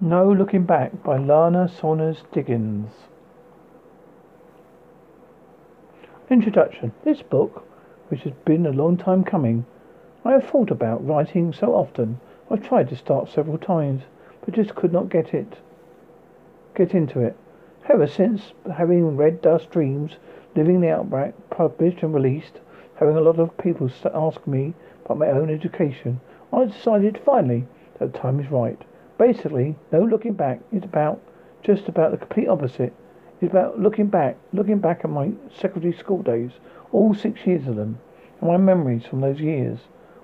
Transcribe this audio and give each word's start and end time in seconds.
No 0.00 0.32
Looking 0.32 0.64
Back 0.64 1.04
by 1.04 1.18
Lannah 1.18 1.68
Saunders 1.68 2.24
Diggins. 2.32 2.90
Introduction. 6.28 6.92
This 7.04 7.22
book, 7.22 7.64
which 8.08 8.22
has 8.22 8.32
been 8.44 8.66
a 8.66 8.72
long 8.72 8.96
time 8.96 9.22
coming, 9.22 9.64
I 10.24 10.32
have 10.32 10.48
thought 10.48 10.72
about 10.72 11.06
writing 11.06 11.52
so 11.52 11.76
often. 11.76 12.18
I've 12.50 12.66
tried 12.66 12.88
to 12.88 12.96
start 12.96 13.30
several 13.30 13.56
times, 13.56 14.02
but 14.44 14.54
just 14.54 14.74
could 14.74 14.92
not 14.92 15.10
get 15.10 15.32
it, 15.32 15.58
get 16.74 16.92
into 16.92 17.20
it. 17.20 17.36
Ever 17.88 18.08
since 18.08 18.52
having 18.74 19.16
read 19.16 19.40
Dust 19.40 19.70
Dreams, 19.70 20.16
Living 20.56 20.80
the 20.80 20.90
Outback, 20.90 21.34
published 21.50 22.02
and 22.02 22.12
released, 22.12 22.58
having 22.96 23.16
a 23.16 23.20
lot 23.20 23.38
of 23.38 23.56
people 23.58 23.88
ask 24.12 24.44
me 24.44 24.74
about 25.04 25.18
my 25.18 25.28
own 25.28 25.50
education, 25.50 26.20
I 26.52 26.64
decided 26.64 27.20
finally 27.24 27.68
that 28.00 28.12
the 28.12 28.18
time 28.18 28.40
is 28.40 28.50
right. 28.50 28.82
Basically, 29.16 29.76
no 29.92 30.02
looking 30.02 30.32
back 30.32 30.60
is 30.72 30.82
about 30.82 31.20
just 31.62 31.88
about 31.88 32.10
the 32.10 32.16
complete 32.16 32.48
opposite. 32.48 32.92
It's 33.40 33.50
about 33.50 33.78
looking 33.78 34.08
back, 34.08 34.36
looking 34.52 34.78
back 34.78 35.04
at 35.04 35.10
my 35.10 35.30
secondary 35.54 35.92
school 35.92 36.20
days, 36.22 36.50
all 36.90 37.14
six 37.14 37.46
years 37.46 37.68
of 37.68 37.76
them, 37.76 38.00
and 38.40 38.50
my 38.50 38.56
memories 38.56 39.06
from 39.06 39.20
those 39.20 39.40
years, 39.40 39.78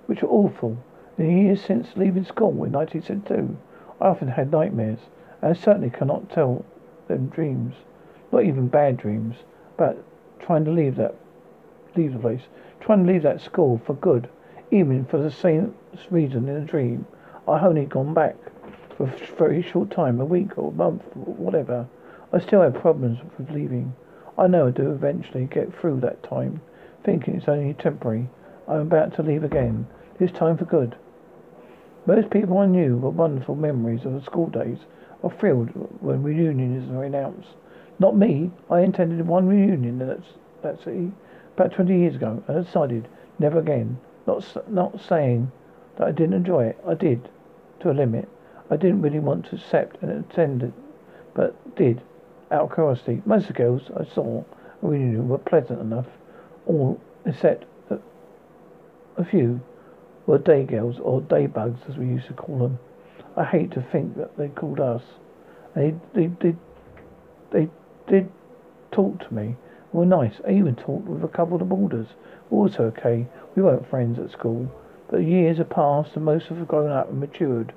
which 0.07 0.23
were 0.23 0.29
awful. 0.29 0.77
In 1.17 1.27
the 1.29 1.43
years 1.43 1.63
since 1.63 1.97
leaving 1.97 2.25
school 2.25 2.51
in 2.65 2.73
1972, 2.73 3.57
I 4.01 4.09
often 4.09 4.29
had 4.29 4.51
nightmares, 4.51 4.99
and 5.41 5.57
I 5.57 5.61
certainly 5.61 5.91
cannot 5.91 6.29
tell 6.29 6.65
them 7.07 7.29
dreams, 7.29 7.77
not 8.33 8.45
even 8.45 8.67
bad 8.67 8.97
dreams, 8.97 9.37
but 9.77 10.03
trying 10.41 10.65
to 10.65 10.73
leave 10.73 10.97
that, 10.97 11.15
leave 11.95 12.15
the 12.15 12.19
place, 12.19 12.43
trying 12.81 13.07
to 13.07 13.13
leave 13.13 13.23
that 13.23 13.41
school 13.41 13.81
for 13.87 13.95
good, 13.95 14.29
even 14.73 15.05
for 15.05 15.19
the 15.19 15.31
same 15.31 15.75
reason 16.11 16.49
in 16.49 16.57
a 16.57 16.65
dream. 16.65 17.07
I 17.47 17.65
only 17.65 17.85
gone 17.85 18.15
back 18.15 18.37
for 19.09 19.25
a 19.25 19.37
very 19.37 19.63
short 19.63 19.91
time, 19.91 20.21
a 20.21 20.25
week 20.25 20.59
or 20.59 20.69
a 20.69 20.75
month, 20.75 21.03
or 21.17 21.33
whatever. 21.35 21.89
I 22.33 22.39
still 22.39 22.61
have 22.61 22.75
problems 22.75 23.19
with 23.39 23.51
leaving. 23.51 23.95
I 24.37 24.47
know 24.47 24.69
I 24.69 24.71
do 24.71 24.91
eventually 24.91 25.47
get 25.47 25.75
through 25.75 26.01
that 26.01 26.23
time, 26.23 26.61
thinking 27.05 27.37
it's 27.37 27.49
only 27.49 27.73
temporary. 27.75 28.29
I'm 28.69 28.81
about 28.81 29.15
to 29.17 29.23
leave 29.23 29.43
again, 29.43 29.87
this 30.19 30.31
time 30.33 30.59
for 30.59 30.67
good. 30.67 30.97
Most 32.07 32.31
people 32.31 32.59
I 32.59 32.67
knew 32.67 32.99
were 32.99 33.11
wonderful 33.11 33.55
memories 33.55 34.05
of 34.05 34.13
the 34.13 34.23
school 34.23 34.49
days, 34.49 34.79
are 35.23 35.31
thrilled 35.31 35.69
when 36.01 36.23
reunions 36.23 36.91
are 36.91 37.05
announced. 37.05 37.49
Not 37.99 38.17
me. 38.17 38.51
I 38.71 38.81
attended 38.81 39.27
one 39.27 39.47
reunion 39.47 39.99
that's 39.99 40.27
that's 40.63 40.87
about 41.57 41.73
20 41.73 41.99
years 41.99 42.17
ago 42.17 42.43
and 42.47 42.65
decided 42.65 43.09
never 43.39 43.59
again. 43.59 43.99
Not 44.27 44.71
not 44.71 45.01
saying 45.01 45.51
that 45.97 46.09
I 46.09 46.11
didn't 46.11 46.35
enjoy 46.35 46.67
it. 46.67 46.79
I 46.87 46.95
did, 46.95 47.29
to 47.81 47.91
a 47.91 47.93
limit. 47.93 48.29
I 48.71 48.77
didn't 48.77 49.03
really 49.03 49.19
want 49.19 49.47
to 49.47 49.57
accept 49.57 50.01
and 50.03 50.25
attend 50.25 50.73
but 51.35 51.77
did, 51.77 52.01
out 52.51 52.63
of 52.63 52.75
curiosity. 52.75 53.23
Most 53.27 53.43
of 53.43 53.49
the 53.49 53.55
girls 53.55 53.83
I 53.97 54.05
saw 54.15 54.45
really 54.83 55.05
knew 55.05 55.23
were 55.23 55.39
pleasant 55.39 55.81
enough, 55.81 56.07
all 56.67 57.01
except 57.27 57.65
a, 57.91 57.99
a 59.17 59.25
few 59.25 59.61
were 60.27 60.39
day 60.39 60.65
girls, 60.65 60.99
or 61.01 61.21
day 61.21 61.47
bugs 61.47 61.81
as 61.89 61.97
we 61.97 62.07
used 62.07 62.27
to 62.29 62.33
call 62.35 62.59
them. 62.59 62.79
I 63.37 63.45
hate 63.45 63.73
to 63.73 63.83
think 63.83 64.17
that 64.17 64.37
they 64.37 64.49
called 64.49 64.81
us. 64.81 65.03
They, 65.75 65.95
they, 66.15 66.31
they, 66.41 66.57
they 67.51 67.69
did 68.09 68.31
talk 68.93 69.21
to 69.27 69.35
me. 69.35 69.57
Were 69.93 70.07
nice. 70.07 70.35
I 70.47 70.53
even 70.53 70.77
talked 70.77 71.07
with 71.07 71.25
a 71.25 71.29
couple 71.29 71.55
of 71.55 71.61
the 71.61 71.65
boarders. 71.65 72.07
Also 72.51 72.85
okay. 72.85 73.27
We 73.57 73.63
weren't 73.63 73.89
friends 73.89 74.19
at 74.19 74.31
school. 74.31 74.71
But 75.11 75.25
years 75.25 75.59
have 75.59 75.71
passed 75.71 76.15
and 76.15 76.25
most 76.25 76.51
of 76.51 76.59
have 76.59 76.69
grown 76.69 76.91
up 76.91 77.09
and 77.09 77.19
matured. 77.19 77.73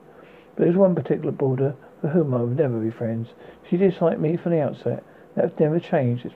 But 0.55 0.65
there's 0.65 0.75
one 0.75 0.95
particular 0.95 1.31
boarder 1.31 1.75
for 2.01 2.09
whom 2.09 2.33
I 2.33 2.41
would 2.41 2.57
never 2.57 2.79
be 2.79 2.91
friends. 2.91 3.29
She 3.69 3.77
disliked 3.77 4.19
me 4.19 4.37
from 4.37 4.51
the 4.51 4.61
outset. 4.61 5.03
That's 5.35 5.59
never 5.59 5.79
changed. 5.79 6.25
It's 6.25 6.35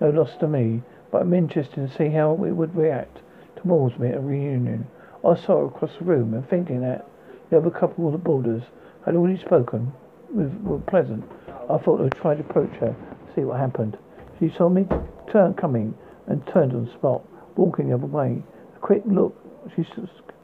no 0.00 0.10
loss 0.10 0.36
to 0.38 0.48
me. 0.48 0.82
But 1.10 1.22
I'm 1.22 1.34
interested 1.34 1.88
to 1.88 1.96
see 1.96 2.08
how 2.08 2.32
it 2.44 2.50
would 2.50 2.74
react 2.74 3.20
towards 3.56 3.98
me 3.98 4.08
at 4.08 4.16
a 4.16 4.20
reunion. 4.20 4.86
I 5.24 5.36
saw 5.36 5.60
her 5.60 5.66
across 5.66 5.96
the 5.98 6.04
room 6.04 6.34
and 6.34 6.48
thinking 6.48 6.80
that 6.80 7.06
the 7.50 7.58
other 7.58 7.70
couple 7.70 8.06
of 8.06 8.12
the 8.12 8.18
boarders 8.18 8.62
had 9.04 9.14
already 9.14 9.38
spoken 9.38 9.92
with, 10.30 10.52
were 10.62 10.78
pleasant. 10.80 11.24
I 11.70 11.78
thought 11.78 12.00
I 12.00 12.04
would 12.04 12.14
try 12.16 12.34
to 12.34 12.40
approach 12.40 12.74
her, 12.76 12.94
see 13.34 13.42
what 13.42 13.60
happened. 13.60 13.96
She 14.40 14.50
saw 14.50 14.68
me 14.68 14.86
turn 15.30 15.54
coming 15.54 15.94
and 16.26 16.44
turned 16.46 16.72
on 16.72 16.86
the 16.86 16.92
spot, 16.92 17.22
walking 17.56 17.88
the 17.88 17.94
other 17.94 18.06
way. 18.06 18.42
A 18.76 18.78
quick 18.80 19.02
look 19.06 19.36
she 19.74 19.86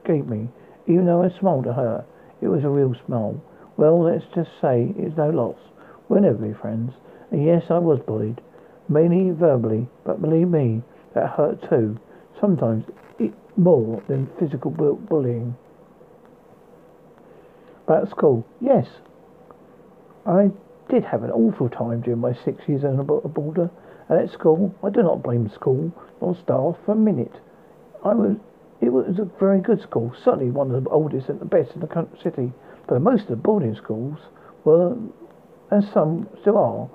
gave 0.04 0.26
me, 0.28 0.48
even 0.86 1.06
though 1.06 1.22
I 1.22 1.28
smiled 1.38 1.66
at 1.66 1.74
her. 1.74 2.04
It 2.40 2.48
was 2.48 2.64
a 2.64 2.68
real 2.68 2.94
smile. 3.06 3.42
Well, 3.76 4.02
let's 4.02 4.24
just 4.34 4.50
say 4.60 4.92
it's 4.96 5.16
no 5.16 5.30
loss. 5.30 5.58
We'll 6.08 6.22
never 6.22 6.46
be 6.46 6.54
friends. 6.54 6.92
And 7.30 7.44
yes, 7.44 7.64
I 7.70 7.78
was 7.78 8.00
bullied. 8.00 8.40
Mainly 8.88 9.30
verbally, 9.30 9.88
but 10.04 10.20
believe 10.20 10.48
me, 10.48 10.82
that 11.14 11.30
hurt 11.30 11.68
too. 11.68 11.98
Sometimes 12.40 12.84
it 13.18 13.32
more 13.56 14.02
than 14.08 14.28
physical 14.38 14.70
bullying. 14.70 15.56
About 17.86 18.10
school, 18.10 18.46
yes. 18.60 18.86
I 20.26 20.50
did 20.88 21.04
have 21.04 21.22
an 21.22 21.30
awful 21.30 21.68
time 21.68 22.00
during 22.00 22.20
my 22.20 22.34
six 22.44 22.62
years 22.68 22.84
on 22.84 22.98
a 22.98 23.04
boarder. 23.04 23.70
And 24.08 24.18
at 24.18 24.32
school, 24.32 24.74
I 24.82 24.90
do 24.90 25.02
not 25.02 25.22
blame 25.22 25.48
school 25.54 25.92
or 26.20 26.34
staff 26.34 26.76
for 26.84 26.92
a 26.92 26.96
minute. 26.96 27.34
I 28.04 28.14
was 28.14 28.36
it 28.80 28.90
was 28.92 29.18
a 29.18 29.28
very 29.38 29.60
good 29.60 29.82
school, 29.82 30.12
certainly 30.24 30.50
one 30.50 30.70
of 30.70 30.84
the 30.84 30.90
oldest 30.90 31.28
and 31.28 31.40
the 31.40 31.44
best 31.44 31.72
in 31.74 31.80
the 31.80 32.08
city. 32.22 32.52
But 32.88 33.00
most 33.02 33.22
of 33.22 33.28
the 33.28 33.36
boarding 33.36 33.74
schools 33.76 34.18
were, 34.64 34.96
and 35.70 35.84
some 35.92 36.28
still 36.40 36.56
are, 36.56 36.88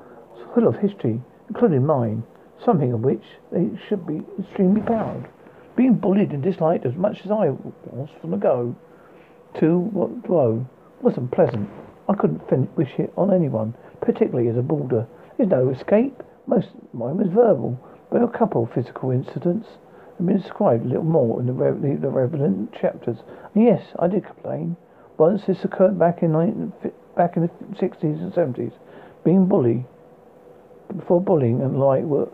full 0.54 0.68
of 0.68 0.78
history, 0.78 1.22
including 1.48 1.86
mine, 1.86 2.24
something 2.64 2.92
of 2.92 3.02
which 3.02 3.24
they 3.52 3.70
should 3.88 4.08
be 4.08 4.22
extremely 4.40 4.82
proud. 4.82 5.30
Being 5.76 5.96
bullied 5.96 6.32
and 6.32 6.42
disliked 6.42 6.86
as 6.86 6.96
much 6.96 7.22
as 7.26 7.32
I 7.32 7.50
was 7.50 8.10
from 8.20 8.32
the 8.32 8.38
go 8.38 8.76
to 9.60 9.78
what 9.78 10.24
blow 10.24 10.66
wasn't 11.02 11.32
pleasant. 11.32 11.70
I 12.10 12.16
couldn't 12.16 12.48
fin- 12.50 12.70
wish 12.76 12.94
it 12.98 13.14
on 13.18 13.34
anyone, 13.34 13.76
particularly 14.02 14.48
as 14.50 14.58
a 14.58 14.62
boarder. 14.62 15.08
There's 15.38 15.50
no 15.50 15.70
escape. 15.70 16.24
Most 16.48 16.68
of 16.68 16.94
mine 16.94 17.18
was 17.18 17.28
verbal, 17.28 17.80
but 18.12 18.22
a 18.22 18.28
couple 18.28 18.64
of 18.64 18.74
physical 18.74 19.12
incidents 19.12 19.68
have 20.18 20.26
been 20.26 20.42
described 20.42 20.86
a 20.86 20.88
little 20.88 21.04
more 21.04 21.40
in 21.40 21.48
the, 21.48 21.54
re- 21.54 21.96
the 21.96 22.10
relevant 22.10 22.74
chapters. 22.74 23.18
And 23.54 23.64
yes, 23.64 23.82
I 24.00 24.08
did 24.08 24.26
complain. 24.26 24.78
Once 25.18 25.46
this 25.46 25.64
occurred 25.64 25.98
back 25.98 26.24
in 26.24 26.32
19, 26.32 26.74
back 27.16 27.38
in 27.38 27.44
the 27.44 27.50
60s 27.76 28.04
and 28.04 28.34
70s. 28.34 28.74
Being 29.24 29.48
bullied, 29.48 29.86
before 30.96 31.22
bullying 31.22 31.62
and 31.62 31.80
like 31.80 32.04
were 32.04 32.30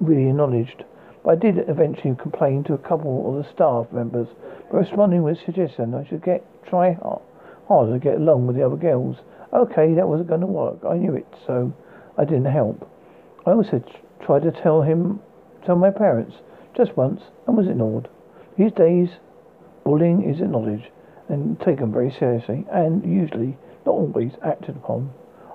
really 0.00 0.28
acknowledged. 0.28 0.84
But 1.24 1.30
I 1.30 1.36
did 1.36 1.68
eventually 1.68 2.14
complain 2.20 2.64
to 2.64 2.74
a 2.74 2.78
couple 2.78 3.30
of 3.30 3.42
the 3.42 3.50
staff 3.50 3.90
members, 3.92 4.28
but 4.70 4.78
responding 4.78 5.22
with 5.22 5.38
suggestion 5.44 5.94
I 5.94 6.06
should 6.06 6.22
get 6.22 6.44
try 6.66 6.92
hard, 6.92 7.22
harder 7.68 7.94
to 7.94 7.98
get 7.98 8.16
along 8.16 8.46
with 8.46 8.56
the 8.56 8.66
other 8.66 8.76
girls. 8.76 9.16
Okay, 9.52 9.94
that 9.94 10.08
wasn't 10.08 10.28
going 10.28 10.40
to 10.40 10.46
work. 10.46 10.78
I 10.88 10.96
knew 10.96 11.14
it, 11.14 11.26
so 11.46 11.72
I 12.18 12.24
didn't 12.24 12.46
help. 12.46 12.90
I 13.46 13.52
also 13.52 13.82
tried 14.24 14.42
to 14.42 14.50
tell 14.50 14.82
him, 14.82 15.20
tell 15.64 15.76
my 15.76 15.90
parents, 15.90 16.34
just 16.76 16.96
once 16.96 17.22
and 17.46 17.56
was 17.56 17.68
ignored. 17.68 18.08
These 18.56 18.72
days, 18.72 19.08
bullying 19.84 20.22
is 20.22 20.40
acknowledged 20.40 20.88
and 21.28 21.58
taken 21.60 21.92
very 21.92 22.10
seriously 22.10 22.66
and 22.70 23.04
usually, 23.04 23.56
not 23.86 23.92
always, 23.92 24.32
acted 24.44 24.76
upon. 24.76 25.12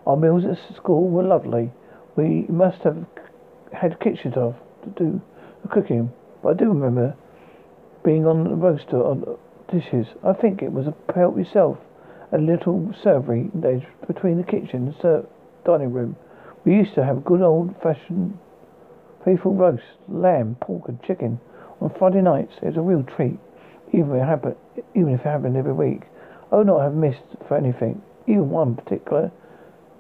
Our 0.08 0.18
meals 0.18 0.46
at 0.46 0.76
school 0.76 1.10
were 1.10 1.24
lovely. 1.24 1.72
We 2.16 2.46
must 2.50 2.82
have 2.84 3.06
had 3.74 4.00
kitchens 4.00 4.36
off 4.36 4.56
to 4.84 4.90
do 4.90 5.22
the 5.62 5.68
cooking, 5.68 6.12
but 6.42 6.50
I 6.50 6.54
do 6.54 6.70
remember 6.70 7.16
being 8.04 8.26
on 8.26 8.44
the 8.46 8.56
roaster 8.56 8.98
on 8.98 9.38
dishes. 9.72 10.08
I 10.24 10.34
think 10.34 10.62
it 10.62 10.72
was 10.72 10.88
a 10.88 11.14
help 11.14 11.38
yourself, 11.38 11.78
a 12.32 12.38
little 12.38 12.94
servery 13.04 13.50
ledge 13.64 13.86
between 14.08 14.38
the 14.38 14.44
kitchen 14.44 14.88
and 14.88 14.96
the 15.02 15.26
dining 15.66 15.92
room. 15.92 16.16
We 16.66 16.76
used 16.76 16.96
to 16.96 17.06
have 17.06 17.24
good 17.24 17.42
old 17.42 17.76
fashioned 17.82 18.38
Faithful 19.30 19.54
roast, 19.54 19.84
lamb, 20.08 20.58
pork, 20.60 20.88
and 20.88 21.00
chicken 21.04 21.40
on 21.82 21.94
Friday 22.00 22.20
nights. 22.20 22.54
It 22.64 22.70
was 22.70 22.78
a 22.78 22.82
real 22.82 23.04
treat, 23.04 23.38
even 23.94 24.10
if 24.16 24.24
it 24.24 24.26
happened, 24.26 24.56
even 24.96 25.14
if 25.14 25.20
it 25.20 25.24
happened 25.28 25.56
every 25.56 25.72
week. 25.72 26.02
I 26.52 26.56
would 26.56 26.66
not 26.66 26.82
have 26.82 26.96
missed 26.96 27.38
for 27.48 27.56
anything, 27.56 28.02
even 28.26 28.50
one 28.50 28.74
particular 28.74 29.32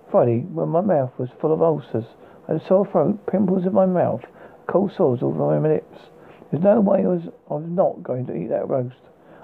Friday 0.09 0.39
when 0.39 0.69
my 0.69 0.81
mouth 0.81 1.11
was 1.19 1.29
full 1.39 1.53
of 1.53 1.61
ulcers. 1.61 2.05
I 2.47 2.53
had 2.53 2.61
a 2.63 2.67
sore 2.67 2.87
throat, 2.87 3.23
pimples 3.27 3.67
in 3.67 3.73
my 3.73 3.85
mouth, 3.85 4.21
cold 4.65 4.93
sores 4.97 5.21
all 5.21 5.39
over 5.39 5.59
my 5.59 5.73
lips. 5.73 6.09
There's 6.49 6.63
no 6.63 6.81
way 6.81 7.03
I 7.03 7.09
was, 7.09 7.29
I 7.51 7.53
was 7.53 7.67
not 7.67 8.01
going 8.01 8.25
to 8.25 8.35
eat 8.35 8.49
that 8.49 8.67
roast. 8.67 8.97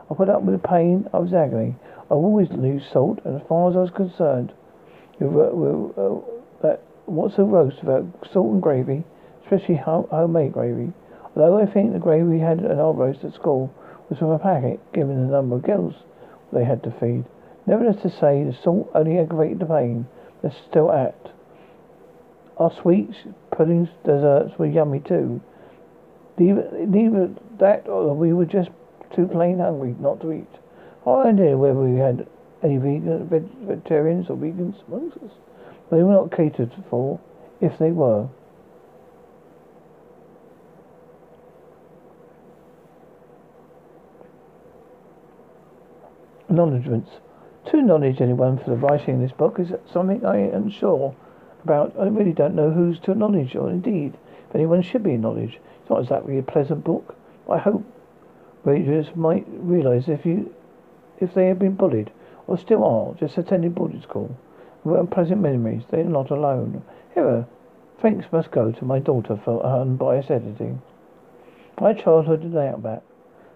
I 0.09 0.15
put 0.15 0.29
up 0.29 0.41
with 0.41 0.59
the 0.59 0.67
pain, 0.67 1.07
I 1.13 1.19
was 1.19 1.31
agony. 1.31 1.75
I 2.09 2.13
always 2.15 2.49
lose 2.49 2.81
salt, 2.91 3.19
and 3.23 3.39
as 3.39 3.47
far 3.47 3.69
as 3.69 3.75
I 3.75 3.81
was 3.81 3.91
concerned, 3.91 4.51
uh, 5.21 5.27
what's 7.05 7.38
a 7.38 7.43
roast 7.43 7.83
without 7.83 8.07
salt 8.33 8.51
and 8.51 8.63
gravy? 8.63 9.03
Especially 9.45 9.75
homemade 9.75 10.53
gravy. 10.53 10.92
Although 11.36 11.59
I 11.59 11.65
think 11.65 11.94
the 11.94 12.00
gravy 12.00 12.24
we 12.24 12.39
had 12.39 12.63
at 12.63 12.80
our 12.80 12.94
roast 12.94 13.24
at 13.24 13.33
school 13.33 13.74
was 14.09 14.19
from 14.19 14.31
a 14.31 14.39
packet, 14.39 14.80
given 14.94 15.27
the 15.27 15.31
number 15.31 15.56
of 15.57 15.63
girls 15.63 15.94
they 16.51 16.63
had 16.63 16.83
to 16.83 16.92
feed. 16.92 17.25
Nevertheless 17.65 18.01
to 18.03 18.09
say, 18.09 18.44
the 18.44 18.56
salt 18.63 18.89
only 18.94 19.18
aggravated 19.18 19.59
the 19.59 19.65
pain. 19.65 20.07
They're 20.42 20.56
still 20.69 20.92
at. 20.92 21.31
Our 22.57 22.71
sweets, 22.81 23.15
puddings, 23.51 23.89
desserts 24.06 24.57
were 24.57 24.68
yummy 24.68 25.00
too. 25.00 25.42
Neither, 26.38 26.69
neither 26.86 27.30
that 27.59 27.88
or 27.88 28.13
we 28.13 28.33
were 28.33 28.45
just 28.45 28.69
too 29.15 29.27
plain 29.27 29.59
hungry 29.59 29.95
not 30.00 30.21
to 30.21 30.31
eat. 30.31 30.48
I 31.06 31.30
idea 31.30 31.57
whether 31.57 31.80
we 31.80 32.00
had 32.00 32.27
any 32.63 32.77
vegan, 32.77 33.27
vegetarians 33.63 34.30
or 34.30 34.38
vegans 34.38 34.75
amongst 34.88 35.18
us. 35.18 35.31
They 35.91 36.01
were 36.01 36.13
not 36.13 36.31
catered 36.31 36.71
for, 36.89 37.19
if 37.62 37.77
they 37.77 37.91
were. 37.91 38.27
Acknowledgements. 46.50 47.09
To 47.65 47.80
acknowledge 47.80 48.21
anyone 48.21 48.57
for 48.59 48.69
the 48.69 48.75
writing 48.75 49.15
of 49.15 49.21
this 49.21 49.31
book 49.31 49.59
is 49.59 49.74
something 49.92 50.24
I 50.24 50.38
am 50.38 50.69
sure 50.69 51.15
about. 51.63 51.95
I 52.00 52.06
really 52.06 52.33
don't 52.33 52.56
know 52.56 52.69
who's 52.69 53.00
to 53.01 53.12
acknowledge, 53.12 53.56
or 53.56 53.69
indeed, 53.69 54.13
if 54.47 54.56
anyone 54.56 54.83
should 54.83 55.03
be 55.03 55.13
acknowledged. 55.13 55.57
It's 55.81 55.89
not 55.89 56.01
exactly 56.01 56.38
a 56.38 56.44
pleasant 56.44 56.83
book. 56.83 57.15
I 57.50 57.57
hope 57.57 57.83
readers 58.63 59.07
might 59.15 59.45
realise 59.47 60.07
if 60.07 60.25
you 60.25 60.53
if 61.19 61.33
they 61.33 61.47
have 61.47 61.59
been 61.59 61.75
bullied 61.75 62.12
or 62.45 62.57
still 62.57 62.83
are, 62.83 63.13
just 63.15 63.38
attending 63.38 63.71
boarding 63.71 64.01
school, 64.01 64.38
with 64.83 65.00
unpleasant 65.00 65.41
memories, 65.41 65.83
they 65.89 66.01
are 66.01 66.03
not 66.03 66.30
alone. 66.30 66.83
Here, 67.13 67.48
thanks 68.00 68.31
must 68.31 68.51
go 68.51 68.71
to 68.71 68.86
my 68.86 69.00
daughter 69.00 69.39
for 69.44 69.63
her 69.63 69.81
unbiased 69.81 70.30
editing. 70.30 70.81
My 71.81 71.94
childhood 71.94 72.44
in 72.44 72.56
Outback. 72.56 73.01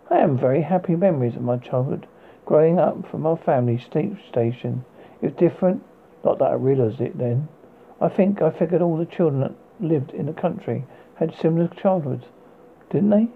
I 0.09 0.17
have 0.17 0.31
very 0.31 0.61
happy 0.63 0.95
memories 0.95 1.35
of 1.35 1.43
my 1.43 1.57
childhood, 1.57 2.07
growing 2.49 2.79
up 2.79 3.07
from 3.11 3.27
our 3.27 3.37
family 3.37 3.77
station. 3.77 4.83
It 5.21 5.25
was 5.25 5.33
different, 5.35 5.83
not 6.25 6.39
that 6.39 6.49
I 6.49 6.55
realised 6.55 6.99
it 6.99 7.15
then. 7.15 7.47
I 8.01 8.09
think 8.09 8.41
I 8.41 8.49
figured 8.49 8.81
all 8.81 8.97
the 8.97 9.05
children 9.05 9.41
that 9.41 9.53
lived 9.79 10.09
in 10.15 10.25
the 10.25 10.33
country 10.33 10.83
had 11.17 11.35
similar 11.35 11.67
childhoods, 11.67 12.25
didn't 12.89 13.11
they? 13.11 13.27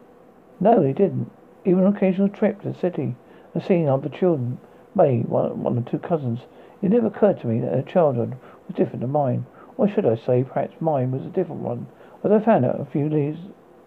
No, 0.60 0.82
they 0.82 0.94
didn't. 0.94 1.30
Even 1.64 1.84
an 1.84 1.96
occasional 1.96 2.28
trip 2.28 2.64
to 2.64 2.70
the 2.70 2.80
city 2.80 3.16
and 3.54 3.64
seeing 3.64 3.88
other 3.88 4.10
children, 4.10 4.58
May, 4.96 5.20
one, 5.20 5.62
one 5.62 5.78
or 5.78 5.84
two 5.84 6.00
cousins. 6.00 6.40
It 6.82 6.90
never 6.90 7.06
occurred 7.06 7.40
to 7.42 7.48
me 7.48 7.60
that 7.60 7.72
her 7.72 7.84
childhood 7.84 8.36
was 8.68 8.76
different 8.76 9.02
to 9.02 9.08
mine. 9.08 9.46
Or 9.78 9.88
should 9.88 10.08
I 10.08 10.16
say, 10.16 10.44
perhaps 10.44 10.82
mine 10.82 11.12
was 11.12 11.22
a 11.22 11.30
different 11.30 11.62
one. 11.62 11.86
As 12.24 12.32
I 12.32 12.40
found 12.40 12.66
out 12.66 12.82
a 12.82 12.86
few 12.86 13.10
days 13.10 13.38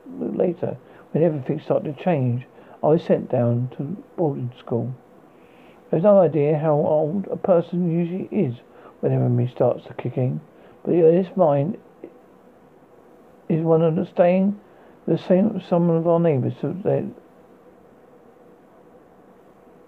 later, 0.06 0.76
when 1.10 1.24
everything 1.24 1.58
started 1.58 1.96
to 1.96 2.04
change, 2.04 2.46
I 2.80 2.86
was 2.86 3.02
sent 3.02 3.28
down 3.28 3.70
to 3.76 3.96
boarding 4.16 4.52
school. 4.56 4.94
There's 5.90 6.02
no 6.02 6.18
idea 6.18 6.58
how 6.58 6.74
old 6.74 7.26
a 7.30 7.36
person 7.36 7.90
usually 7.90 8.28
is 8.32 8.56
when 9.00 9.12
memory 9.12 9.50
starts 9.54 9.86
to 9.86 9.94
kick 9.94 10.16
in, 10.16 10.40
but 10.82 10.92
the 10.92 11.02
earliest 11.02 11.36
mind 11.36 11.78
is 13.48 13.62
one 13.62 13.82
of 13.82 13.94
the 13.94 14.06
staying 14.06 14.58
the 15.06 15.16
same 15.16 15.54
with 15.54 15.64
some 15.64 15.88
of 15.88 16.06
our 16.06 16.18
neighbours 16.18 16.54
so 16.60 16.74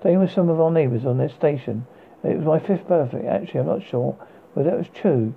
staying 0.01 0.21
with 0.21 0.31
some 0.31 0.49
of 0.49 0.61
our 0.61 0.71
neighbours 0.71 1.05
on 1.05 1.19
their 1.19 1.29
station. 1.29 1.85
It 2.23 2.37
was 2.37 2.47
my 2.47 2.61
fifth 2.61 2.87
birthday. 2.87 3.27
Actually, 3.27 3.61
I'm 3.61 3.67
not 3.67 3.83
sure 3.83 4.17
whether 4.55 4.71
that 4.71 4.79
was 4.79 4.89
true 4.95 5.35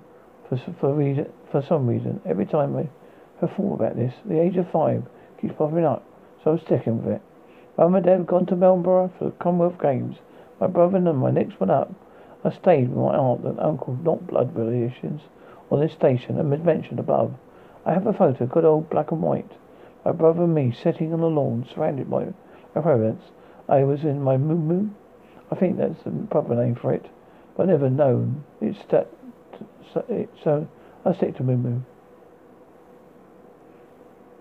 for 0.48 0.56
for 0.78 0.94
reason, 0.94 1.32
for 1.50 1.62
some 1.62 1.86
reason. 1.86 2.20
Every 2.24 2.46
time 2.46 2.76
I 2.76 2.88
have 3.40 3.52
thought 3.56 3.74
about 3.74 3.96
this, 3.96 4.14
the 4.24 4.40
age 4.40 4.56
of 4.56 4.70
five 4.70 5.02
keeps 5.40 5.54
popping 5.56 5.84
up, 5.84 6.04
so 6.42 6.52
I'm 6.52 6.60
sticking 6.60 7.04
with 7.04 7.16
it. 7.16 7.22
Mum 7.76 7.94
and 7.96 8.04
Dad 8.04 8.18
have 8.18 8.26
gone 8.26 8.46
to 8.46 8.56
Melbourne 8.56 9.10
for 9.18 9.26
the 9.26 9.30
Commonwealth 9.32 9.80
Games. 9.80 10.16
My 10.62 10.68
brother 10.68 10.98
and 10.98 11.18
my 11.18 11.32
next 11.32 11.58
one 11.58 11.70
up. 11.70 11.92
I 12.44 12.50
stayed 12.50 12.90
with 12.90 12.98
my 12.98 13.16
aunt 13.16 13.44
and 13.44 13.58
uncle, 13.58 13.98
not 14.00 14.28
blood 14.28 14.54
relations, 14.54 15.22
on 15.72 15.80
this 15.80 15.92
station, 15.92 16.38
and 16.38 16.54
as 16.54 16.60
mentioned 16.60 17.00
above. 17.00 17.34
I 17.84 17.92
have 17.92 18.06
a 18.06 18.12
photo, 18.12 18.46
good 18.46 18.64
old 18.64 18.88
black 18.88 19.10
and 19.10 19.20
white. 19.20 19.50
My 20.04 20.12
brother 20.12 20.44
and 20.44 20.54
me 20.54 20.70
sitting 20.70 21.12
on 21.12 21.20
the 21.20 21.26
lawn, 21.26 21.66
surrounded 21.74 22.08
by 22.08 22.26
my 22.76 22.80
parents. 22.80 23.24
I 23.68 23.82
was 23.82 24.04
in 24.04 24.22
my 24.22 24.36
moo 24.36 24.54
moo. 24.54 24.90
I 25.50 25.56
think 25.56 25.78
that's 25.78 26.00
the 26.04 26.12
proper 26.30 26.54
name 26.54 26.76
for 26.76 26.92
it, 26.92 27.06
but 27.56 27.66
never 27.66 27.90
known 27.90 28.44
it's 28.60 28.78
that. 28.90 29.08
So 29.92 30.68
I 31.04 31.12
stick 31.12 31.36
to 31.38 31.42
moo 31.42 31.56
moo. 31.56 31.80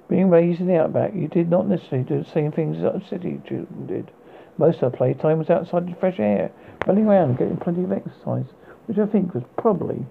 Being 0.08 0.30
raised 0.30 0.62
in 0.62 0.68
the 0.68 0.78
outback, 0.78 1.16
you 1.16 1.28
did 1.28 1.50
not 1.50 1.68
necessarily 1.68 2.08
do 2.08 2.24
the 2.24 2.30
same 2.30 2.52
things 2.52 2.80
that 2.84 3.10
city 3.10 3.42
children 3.48 3.88
did. 3.88 4.12
Most 4.58 4.78
of 4.78 4.84
our 4.84 4.98
playtime 4.98 5.40
was 5.40 5.50
outside 5.50 5.88
in 5.88 5.96
fresh 5.96 6.20
air, 6.20 6.52
running 6.88 7.08
around, 7.08 7.38
getting 7.38 7.58
plenty 7.58 7.84
of 7.84 7.92
exercise, 7.92 8.46
which 8.86 8.98
I 8.98 9.06
think 9.06 9.34
was 9.34 9.44
probably 9.58 10.06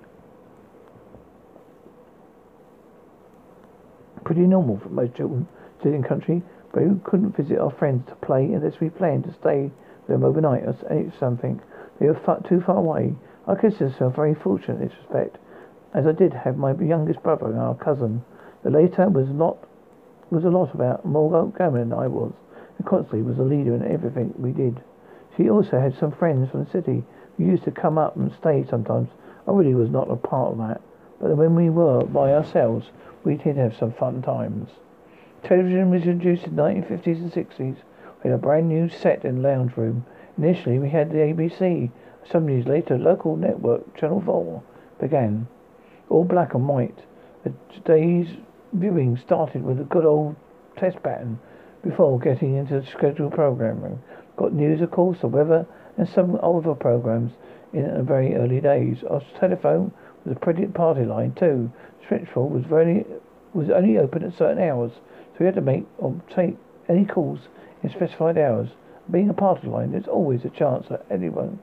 pretty 4.24 4.42
normal 4.42 4.78
for 4.78 4.88
most 4.88 5.14
children 5.14 5.48
sitting 5.82 6.02
country, 6.02 6.42
but 6.72 6.82
who 6.82 7.00
couldn't 7.04 7.36
visit 7.36 7.58
our 7.58 7.70
friends 7.70 8.06
to 8.08 8.14
play 8.16 8.44
unless 8.44 8.80
we 8.80 8.90
planned 8.90 9.24
to 9.24 9.32
stay 9.32 9.70
them 10.08 10.24
overnight 10.24 10.64
or 10.64 11.12
something. 11.18 11.60
They 11.98 12.06
were 12.06 12.14
far, 12.14 12.40
too 12.42 12.60
far 12.60 12.76
away. 12.78 13.14
I 13.46 13.54
consider 13.54 13.90
myself 13.90 14.14
very 14.16 14.34
fortunate 14.34 14.80
in 14.80 14.88
this 14.88 14.96
respect, 14.98 15.38
as 15.94 16.06
I 16.06 16.12
did 16.12 16.32
have 16.32 16.56
my 16.56 16.72
youngest 16.74 17.22
brother 17.22 17.46
and 17.46 17.58
our 17.58 17.74
cousin. 17.74 18.22
The 18.62 18.70
later 18.70 19.08
was 19.08 19.28
not 19.28 19.58
was 20.30 20.44
a 20.44 20.48
lot 20.48 20.72
about 20.74 21.04
more 21.04 21.52
gammon 21.58 21.88
than 21.88 21.98
I 21.98 22.06
was, 22.06 22.32
constantly 22.84 23.22
was 23.22 23.38
a 23.38 23.42
leader 23.42 23.74
in 23.74 23.82
everything 23.82 24.34
we 24.36 24.52
did. 24.52 24.82
She 25.36 25.48
also 25.48 25.80
had 25.80 25.96
some 25.96 26.12
friends 26.12 26.50
from 26.50 26.64
the 26.64 26.70
city 26.70 27.04
who 27.36 27.44
used 27.44 27.64
to 27.64 27.70
come 27.70 27.98
up 27.98 28.16
and 28.16 28.32
stay 28.32 28.64
sometimes. 28.68 29.08
I 29.46 29.52
really 29.52 29.74
was 29.74 29.90
not 29.90 30.10
a 30.10 30.16
part 30.16 30.52
of 30.52 30.58
that, 30.58 30.80
but 31.20 31.36
when 31.36 31.54
we 31.54 31.70
were 31.70 32.04
by 32.04 32.32
ourselves, 32.32 32.90
we 33.24 33.36
did 33.36 33.56
have 33.56 33.76
some 33.76 33.92
fun 33.92 34.22
times. 34.22 34.70
Television 35.42 35.90
was 35.90 36.02
introduced 36.02 36.44
in 36.44 36.56
the 36.56 36.62
1950s 36.62 37.06
and 37.06 37.32
60s. 37.32 37.76
We 38.22 38.30
had 38.30 38.32
a 38.32 38.38
brand 38.38 38.68
new 38.68 38.88
set 38.88 39.24
in 39.24 39.36
the 39.36 39.48
lounge 39.48 39.76
room. 39.76 40.04
Initially, 40.36 40.78
we 40.78 40.90
had 40.90 41.10
the 41.10 41.18
ABC. 41.18 41.90
Some 42.30 42.48
years 42.48 42.66
later, 42.66 42.98
local 42.98 43.36
network 43.36 43.96
Channel 43.96 44.20
4 44.20 44.62
began. 45.00 45.46
All 46.08 46.24
black 46.24 46.54
and 46.54 46.68
white. 46.68 46.98
The 47.44 47.54
day's 47.84 48.28
viewing 48.72 49.16
started 49.16 49.62
with 49.62 49.80
a 49.80 49.84
good 49.84 50.04
old 50.04 50.36
test 50.76 51.02
pattern 51.02 51.38
before 51.82 52.18
getting 52.18 52.56
into 52.56 52.80
the 52.80 52.86
scheduled 52.86 53.32
programming. 53.32 54.00
Got 54.36 54.52
news, 54.52 54.80
of 54.80 54.90
course, 54.90 55.20
the 55.20 55.28
weather, 55.28 55.66
and 55.96 56.08
some 56.08 56.38
other 56.42 56.74
programs 56.74 57.32
in 57.72 57.94
the 57.94 58.02
very 58.02 58.34
early 58.34 58.60
days. 58.60 59.02
Our 59.08 59.22
telephone 59.38 59.92
was 60.24 60.36
a 60.36 60.40
pretty 60.40 60.66
party 60.66 61.04
line 61.04 61.32
too. 61.32 61.70
Switchboard 62.06 62.52
was 62.52 62.64
very 62.64 63.04
was 63.52 63.70
only 63.70 63.98
open 63.98 64.22
at 64.22 64.36
certain 64.36 64.62
hours, 64.62 64.92
so 64.94 65.36
we 65.40 65.46
had 65.46 65.56
to 65.56 65.60
make 65.60 65.84
or 65.98 66.20
take 66.34 66.56
any 66.88 67.04
calls 67.04 67.48
in 67.82 67.90
specified 67.90 68.38
hours. 68.38 68.68
Being 69.10 69.28
a 69.28 69.34
party 69.34 69.66
line, 69.66 69.92
there's 69.92 70.06
always 70.06 70.44
a 70.44 70.50
chance 70.50 70.86
that 70.88 71.04
anyone 71.10 71.58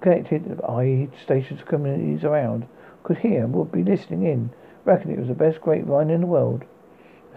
connected, 0.00 0.60
i.e., 0.68 1.08
stations 1.22 1.62
communities 1.66 2.24
around, 2.24 2.66
could 3.02 3.18
hear 3.18 3.44
and 3.44 3.54
would 3.54 3.72
be 3.72 3.82
listening 3.82 4.24
in. 4.24 4.50
Reckon 4.84 5.10
it 5.10 5.18
was 5.18 5.28
the 5.28 5.34
best 5.34 5.60
grapevine 5.60 6.10
in 6.10 6.20
the 6.20 6.26
world. 6.26 6.64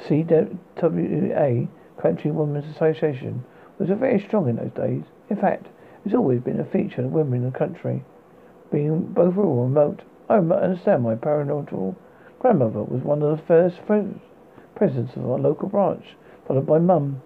CWA, 0.07 1.67
Country 2.01 2.31
Women's 2.31 2.73
Association, 2.75 3.43
was 3.77 3.89
very 3.89 4.19
strong 4.19 4.47
in 4.49 4.55
those 4.55 4.71
days. 4.71 5.03
In 5.29 5.35
fact, 5.35 5.67
it's 6.05 6.15
always 6.15 6.41
been 6.41 6.59
a 6.59 6.65
feature 6.65 7.03
of 7.03 7.11
women 7.11 7.43
in 7.43 7.51
the 7.51 7.57
country, 7.57 8.03
being 8.71 9.01
both 9.01 9.35
rural 9.35 9.65
and 9.65 9.75
remote. 9.75 10.01
I 10.29 10.37
understand 10.37 11.03
my 11.03 11.15
parental 11.15 11.95
grandmother 12.39 12.83
was 12.83 13.01
one 13.03 13.21
of 13.21 13.37
the 13.37 13.43
first 13.43 13.85
presidents 14.75 15.15
of 15.15 15.29
our 15.29 15.37
local 15.37 15.67
branch, 15.67 16.15
followed 16.47 16.65
by 16.65 16.79
mum. 16.79 17.21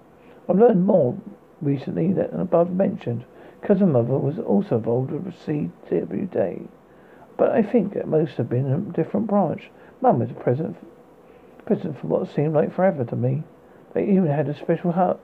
I've 0.50 0.58
learned 0.58 0.86
more 0.86 1.16
recently 1.62 2.12
than 2.14 2.40
above 2.40 2.72
mentioned. 2.72 3.26
Cousin 3.62 3.92
mother 3.92 4.18
was 4.18 4.40
also 4.40 4.78
involved 4.78 5.12
with 5.12 5.36
CWA, 5.46 6.68
but 7.38 7.52
I 7.52 7.62
think 7.62 7.94
that 7.94 8.08
most 8.08 8.38
have 8.38 8.50
been 8.50 8.72
a 8.72 8.80
different 8.80 9.28
branch. 9.28 9.70
Mum 10.02 10.20
was 10.20 10.32
president, 10.40 10.78
president 11.66 12.00
for 12.00 12.08
what 12.08 12.34
seemed 12.34 12.54
like 12.54 12.74
forever 12.74 13.04
to 13.06 13.16
me. 13.16 13.44
They 13.94 14.04
even 14.04 14.28
had 14.28 14.50
a 14.50 14.58
special 14.58 14.92
hut, 14.92 15.20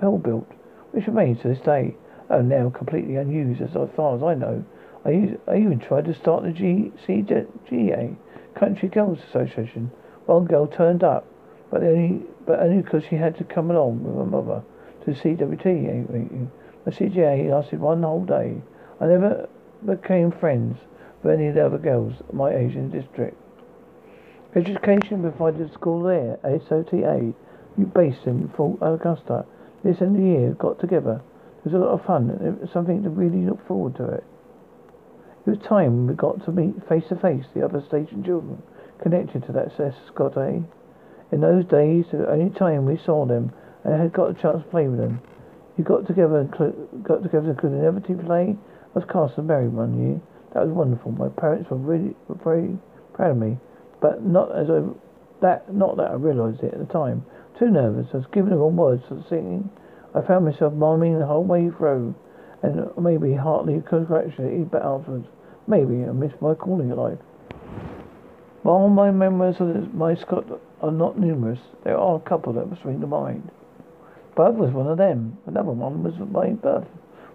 built, 0.00 0.50
which 0.92 1.06
remains 1.06 1.40
to 1.42 1.48
this 1.48 1.60
day, 1.60 1.94
though 2.28 2.42
now 2.42 2.70
completely 2.70 3.16
unused 3.16 3.60
as 3.60 3.72
far 3.94 4.16
as 4.16 4.22
I 4.22 4.34
know. 4.34 4.64
I, 5.04 5.10
used, 5.10 5.36
I 5.46 5.56
even 5.56 5.78
tried 5.78 6.06
to 6.06 6.14
start 6.14 6.42
the 6.42 6.50
GCGA, 6.50 8.16
Country 8.54 8.88
Girls 8.88 9.20
Association. 9.28 9.90
One 10.26 10.46
girl 10.46 10.66
turned 10.66 11.04
up, 11.04 11.26
but 11.70 11.82
only 11.82 12.22
but 12.44 12.60
only 12.60 12.82
because 12.82 13.04
she 13.04 13.16
had 13.16 13.36
to 13.38 13.44
come 13.44 13.70
along 13.70 14.02
with 14.02 14.16
her 14.16 14.24
mother 14.24 14.62
to 15.04 15.10
eh, 15.10 15.14
eh, 15.14 15.30
eh. 15.30 15.34
the 15.36 15.46
CWT 15.46 16.10
meeting. 16.10 16.50
The 16.84 16.90
CGA 16.90 17.50
lasted 17.50 17.80
one 17.80 18.02
whole 18.02 18.24
day. 18.24 18.62
I 19.00 19.06
never 19.06 19.48
became 19.84 20.30
friends 20.30 20.78
with 21.22 21.34
any 21.34 21.48
of 21.48 21.54
the 21.54 21.66
other 21.66 21.78
girls 21.78 22.14
my 22.32 22.52
in 22.54 22.90
the 22.90 23.00
district. 23.00 23.36
Education 24.56 25.20
provided 25.20 25.70
school 25.74 26.02
there, 26.02 26.38
SOTA, 26.42 27.34
based 27.92 28.26
in 28.26 28.48
Port 28.48 28.78
Augusta. 28.80 29.44
This 29.84 30.00
end 30.00 30.16
of 30.16 30.22
the 30.22 30.28
year 30.28 30.54
got 30.54 30.80
together 30.80 31.20
It 31.58 31.64
was 31.66 31.74
a 31.74 31.78
lot 31.78 31.90
of 31.92 32.06
fun. 32.06 32.30
It 32.30 32.62
was 32.62 32.70
something 32.72 33.02
to 33.02 33.10
really 33.10 33.44
look 33.44 33.66
forward 33.68 33.96
to 33.96 34.08
it. 34.08 34.24
It 35.44 35.50
was 35.50 35.58
time 35.58 36.06
we 36.06 36.14
got 36.14 36.42
to 36.46 36.52
meet 36.52 36.88
face 36.88 37.04
to 37.10 37.16
face 37.16 37.44
the 37.52 37.66
other 37.66 37.82
station 37.86 38.24
children 38.24 38.62
connected 39.02 39.44
to 39.44 39.52
that 39.52 39.76
SOTA. 39.76 40.64
In 41.32 41.40
those 41.42 41.66
days, 41.66 42.06
the 42.10 42.26
only 42.26 42.48
time 42.48 42.86
we 42.86 42.96
saw 42.96 43.26
them 43.26 43.52
and 43.84 44.00
had 44.00 44.14
got 44.14 44.30
a 44.30 44.34
chance 44.40 44.62
to 44.62 44.70
play 44.70 44.88
with 44.88 44.98
them. 44.98 45.20
You 45.76 45.84
got 45.84 46.06
together 46.06 46.38
and 46.38 46.50
cl- 46.56 46.88
got 47.02 47.22
together 47.22 47.50
and 47.50 47.58
could 47.58 47.72
inevitably 47.72 48.24
play. 48.24 48.56
I 48.56 48.98
was 48.98 49.04
cast 49.04 49.36
and 49.36 49.48
married 49.48 49.74
one 49.74 50.00
year. 50.00 50.20
That 50.54 50.64
was 50.64 50.72
wonderful. 50.72 51.12
My 51.12 51.28
parents 51.28 51.68
were 51.68 51.76
really 51.76 52.16
were 52.26 52.36
very 52.36 52.78
proud 53.12 53.32
of 53.32 53.36
me, 53.36 53.58
but 54.00 54.24
not 54.24 54.56
as 54.56 54.68
I 54.70 54.82
that 55.40 55.72
not 55.72 55.96
that 55.96 56.10
I 56.10 56.14
realised 56.14 56.62
it 56.62 56.72
at 56.74 56.78
the 56.78 56.92
time. 56.92 57.24
Too 57.58 57.70
nervous. 57.70 58.06
I 58.12 58.18
was 58.18 58.26
giving 58.32 58.50
the 58.50 58.56
wrong 58.56 58.76
words 58.76 59.02
for 59.08 59.24
singing. 59.28 59.70
I 60.14 60.20
found 60.20 60.44
myself 60.44 60.72
miming 60.72 61.18
the 61.18 61.26
whole 61.26 61.44
way 61.44 61.70
through, 61.70 62.14
and 62.62 62.90
maybe 62.98 63.34
heartily 63.34 63.82
congratulated, 63.86 64.70
but 64.70 64.82
afterwards, 64.82 65.26
maybe 65.66 66.04
I 66.04 66.12
missed 66.12 66.40
my 66.40 66.54
calling 66.54 66.90
in 66.90 66.96
life. 66.96 67.18
While 68.62 68.88
my 68.88 69.10
memories 69.10 69.56
of 69.60 69.94
my 69.94 70.14
SOTA 70.14 70.58
are 70.82 70.90
not 70.90 71.18
numerous, 71.18 71.60
there 71.84 71.96
are 71.96 72.16
a 72.16 72.28
couple 72.28 72.52
that 72.54 72.78
spring 72.78 73.00
to 73.00 73.06
mind. 73.06 73.50
Bud 74.34 74.56
was 74.56 74.72
one 74.72 74.86
of 74.86 74.98
them. 74.98 75.38
Another 75.46 75.70
one 75.70 76.02
was 76.02 76.14
my 76.18 76.50
birth. 76.50 76.88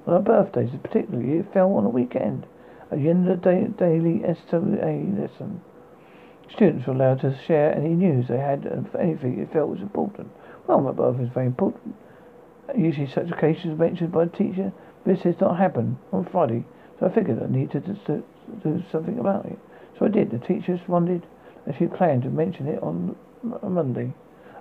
On 0.07 0.13
our 0.13 0.21
birthdays, 0.21 0.69
particularly, 0.83 1.39
it 1.39 1.53
fell 1.53 1.73
on 1.73 1.85
a 1.85 1.89
weekend. 1.89 2.45
At 2.91 2.99
the 2.99 3.09
end 3.09 3.29
of 3.29 3.41
the 3.41 3.49
day, 3.49 3.67
daily 3.77 4.19
SWA 4.19 5.19
lesson, 5.19 5.61
students 6.53 6.87
were 6.87 6.93
allowed 6.93 7.21
to 7.21 7.37
share 7.45 7.73
any 7.75 7.89
news 7.89 8.27
they 8.27 8.37
had 8.37 8.65
of 8.65 8.95
anything 8.95 9.37
they 9.37 9.51
felt 9.51 9.69
was 9.69 9.81
important. 9.81 10.29
Well, 10.67 10.81
my 10.81 10.91
birthday 10.91 11.23
is 11.23 11.29
very 11.33 11.47
important. 11.47 11.95
Usually 12.77 13.07
such 13.07 13.31
occasions 13.31 13.73
are 13.73 13.83
mentioned 13.83 14.11
by 14.11 14.25
the 14.25 14.37
teacher. 14.37 14.71
This 15.05 15.21
has 15.21 15.39
not 15.39 15.57
happened 15.57 15.97
on 16.11 16.25
Friday, 16.25 16.65
so 16.99 17.07
I 17.07 17.09
figured 17.13 17.41
I 17.41 17.47
needed 17.47 17.85
to, 17.85 17.93
to, 17.93 18.23
to 18.23 18.23
do 18.63 18.83
something 18.91 19.19
about 19.19 19.45
it. 19.45 19.57
So 19.97 20.05
I 20.05 20.09
did. 20.09 20.31
The 20.31 20.39
teacher 20.39 20.73
responded 20.73 21.25
that 21.65 21.75
she 21.77 21.87
planned 21.87 22.23
to 22.23 22.29
mention 22.29 22.67
it 22.67 22.81
on 22.81 23.15
Monday. 23.63 24.13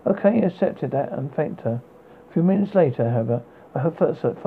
Okay, 0.07 0.43
I 0.43 0.47
accepted 0.47 0.91
that 0.93 1.13
and 1.13 1.35
thanked 1.35 1.61
her. 1.63 1.83
A 2.29 2.33
few 2.33 2.43
minutes 2.43 2.75
later, 2.75 3.11
however, 3.11 3.43
I 3.75 3.81
heard 3.81 3.99
footsteps 3.99 4.41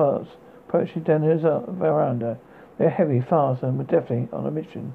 approaching 0.68 1.02
down 1.02 1.22
the 1.22 1.64
veranda. 1.68 2.38
They 2.78 2.86
were 2.86 2.90
heavy, 2.90 3.20
fast, 3.20 3.62
and 3.62 3.78
were 3.78 3.84
definitely 3.84 4.28
on 4.32 4.46
a 4.46 4.50
mission. 4.50 4.94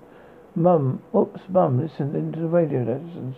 Mum, 0.56 1.02
whoops, 1.12 1.42
Mum 1.50 1.82
listened 1.82 2.16
into 2.16 2.40
the 2.40 2.48
radio 2.48 2.80
lessons 2.80 3.36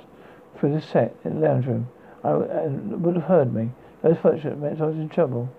through 0.58 0.74
the 0.74 0.82
set 0.82 1.16
in 1.24 1.40
the 1.40 1.48
lounge 1.48 1.66
room. 1.66 1.88
I 2.24 2.32
and 2.32 3.04
would 3.04 3.16
have 3.16 3.26
heard 3.26 3.54
me. 3.54 3.72
Those 4.02 4.18
footsteps 4.18 4.60
meant 4.60 4.82
I 4.82 4.86
was 4.86 4.96
in 4.96 5.10
trouble. 5.10 5.50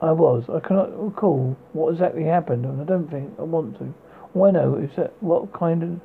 I 0.00 0.12
was. 0.12 0.44
I 0.50 0.60
cannot 0.60 0.92
recall 1.02 1.56
what 1.72 1.92
exactly 1.92 2.24
happened, 2.24 2.64
and 2.64 2.80
I 2.80 2.84
don't 2.84 3.10
think 3.10 3.32
I 3.38 3.42
want 3.42 3.78
to. 3.78 3.94
All 4.34 4.44
I 4.44 4.50
know 4.50 4.74
is 4.76 4.94
that 4.96 5.14
what 5.22 5.52
kind 5.52 5.82
of 5.82 6.00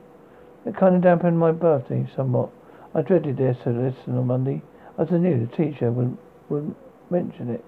it 0.66 0.76
kind 0.76 0.96
of 0.96 1.02
dampened 1.02 1.40
my 1.40 1.52
birthday 1.52 2.08
somewhat. 2.16 2.52
I 2.94 3.02
dreaded 3.02 3.38
this 3.38 3.58
listen 3.66 4.18
on 4.18 4.28
Monday, 4.28 4.62
as 4.98 5.12
I 5.12 5.18
knew 5.18 5.46
the 5.46 5.56
teacher 5.56 5.92
would 5.92 6.18
would 6.50 6.76
mention 7.10 7.50
it. 7.50 7.66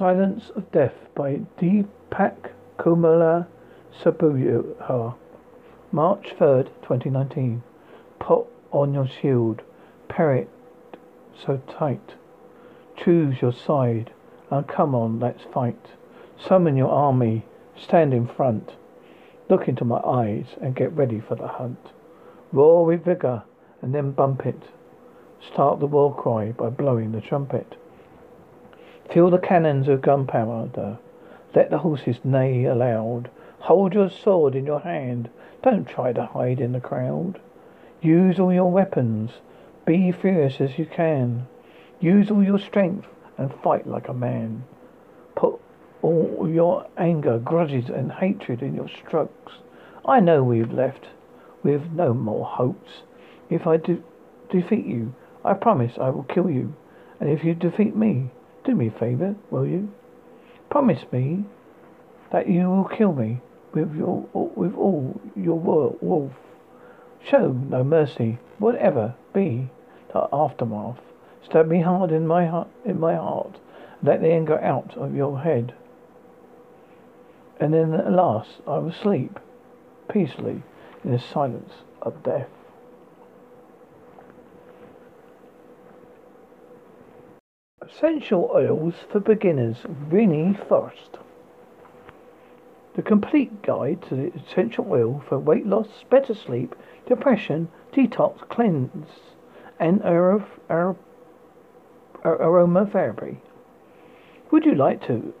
Silence 0.00 0.50
of 0.56 0.72
Death 0.72 0.94
by 1.14 1.42
Deepak 1.58 2.52
Kumala 2.78 3.46
Sabuha. 4.02 5.14
March 5.92 6.28
3rd, 6.38 6.68
2019. 6.80 7.62
Put 8.18 8.46
on 8.70 8.94
your 8.94 9.06
shield. 9.06 9.60
Parrot 10.08 10.48
so 11.36 11.60
tight. 11.68 12.14
Choose 12.96 13.42
your 13.42 13.52
side. 13.52 14.10
And 14.50 14.66
come 14.66 14.94
on, 14.94 15.20
let's 15.20 15.44
fight. 15.52 15.88
Summon 16.38 16.78
your 16.78 16.88
army. 16.90 17.44
Stand 17.76 18.14
in 18.14 18.26
front. 18.26 18.76
Look 19.50 19.68
into 19.68 19.84
my 19.84 19.98
eyes 19.98 20.46
and 20.62 20.74
get 20.74 20.96
ready 20.96 21.20
for 21.20 21.34
the 21.34 21.46
hunt. 21.46 21.90
Roar 22.52 22.86
with 22.86 23.04
vigor 23.04 23.42
and 23.82 23.94
then 23.94 24.12
bump 24.12 24.46
it. 24.46 24.62
Start 25.46 25.78
the 25.78 25.86
war 25.86 26.14
cry 26.14 26.52
by 26.52 26.70
blowing 26.70 27.12
the 27.12 27.20
trumpet. 27.20 27.76
Fill 29.12 29.30
the 29.30 29.38
cannons 29.38 29.88
with 29.88 30.02
gunpowder. 30.02 30.98
Let 31.52 31.70
the 31.70 31.78
horses 31.78 32.20
neigh 32.22 32.64
aloud. 32.64 33.28
Hold 33.58 33.92
your 33.92 34.08
sword 34.08 34.54
in 34.54 34.66
your 34.66 34.80
hand. 34.80 35.28
Don't 35.62 35.84
try 35.84 36.12
to 36.12 36.26
hide 36.26 36.60
in 36.60 36.70
the 36.72 36.80
crowd. 36.80 37.40
Use 38.00 38.38
all 38.38 38.52
your 38.52 38.70
weapons. 38.70 39.32
Be 39.84 40.12
fierce 40.12 40.60
as 40.60 40.78
you 40.78 40.86
can. 40.86 41.48
Use 41.98 42.30
all 42.30 42.44
your 42.44 42.60
strength 42.60 43.08
and 43.36 43.52
fight 43.64 43.84
like 43.84 44.06
a 44.06 44.14
man. 44.14 44.62
Put 45.34 45.60
all 46.02 46.48
your 46.48 46.86
anger, 46.96 47.38
grudges, 47.38 47.90
and 47.90 48.12
hatred 48.12 48.62
in 48.62 48.74
your 48.74 48.88
strokes. 48.88 49.54
I 50.06 50.20
know 50.20 50.44
we've 50.44 50.72
left 50.72 51.08
with 51.64 51.90
no 51.90 52.14
more 52.14 52.46
hopes. 52.46 53.02
If 53.50 53.66
I 53.66 53.76
de- 53.76 54.04
defeat 54.50 54.86
you, 54.86 55.14
I 55.44 55.54
promise 55.54 55.98
I 55.98 56.10
will 56.10 56.22
kill 56.22 56.48
you. 56.48 56.74
And 57.18 57.28
if 57.28 57.44
you 57.44 57.54
defeat 57.54 57.96
me, 57.96 58.30
do 58.64 58.74
me 58.74 58.88
a 58.88 58.90
favour, 58.90 59.34
will 59.50 59.66
you? 59.66 59.92
Promise 60.70 61.04
me 61.12 61.44
that 62.32 62.48
you 62.48 62.68
will 62.68 62.84
kill 62.84 63.12
me 63.12 63.40
with 63.72 63.94
your 63.94 64.26
with 64.34 64.74
all 64.74 65.20
your 65.34 65.58
wolf. 65.58 66.32
Show 67.22 67.52
no 67.52 67.84
mercy, 67.84 68.38
whatever 68.58 69.14
be 69.32 69.70
the 70.12 70.28
aftermath. 70.32 70.98
Stab 71.44 71.68
me 71.68 71.80
hard 71.80 72.12
in 72.12 72.26
my 72.26 72.46
heart, 72.46 72.68
in 72.84 73.00
my 73.00 73.14
heart. 73.14 73.58
Let 74.02 74.20
the 74.20 74.32
anger 74.32 74.60
out 74.60 74.96
of 74.96 75.14
your 75.14 75.40
head 75.40 75.74
and 77.60 77.74
then 77.74 77.92
at 77.92 78.10
last 78.10 78.50
I 78.66 78.78
will 78.78 78.92
sleep 78.92 79.38
peacefully, 80.10 80.62
in 81.04 81.12
the 81.12 81.18
silence 81.18 81.72
of 82.02 82.22
death. 82.24 82.48
Essential 87.92 88.50
oils 88.54 88.94
for 89.10 89.18
beginners, 89.20 89.78
Renny 90.08 90.56
Frost. 90.68 91.18
The 92.94 93.02
complete 93.02 93.62
guide 93.62 94.00
to 94.08 94.14
the 94.14 94.32
essential 94.34 94.86
oil 94.88 95.22
for 95.28 95.38
weight 95.38 95.66
loss, 95.66 96.04
better 96.08 96.34
sleep, 96.34 96.76
depression, 97.06 97.68
detox, 97.92 98.48
cleanse, 98.48 99.08
and 99.78 100.00
aromatherapy. 100.02 100.94
Would 104.50 104.64
you 104.64 104.74
like 104.74 105.02
to 105.06 105.34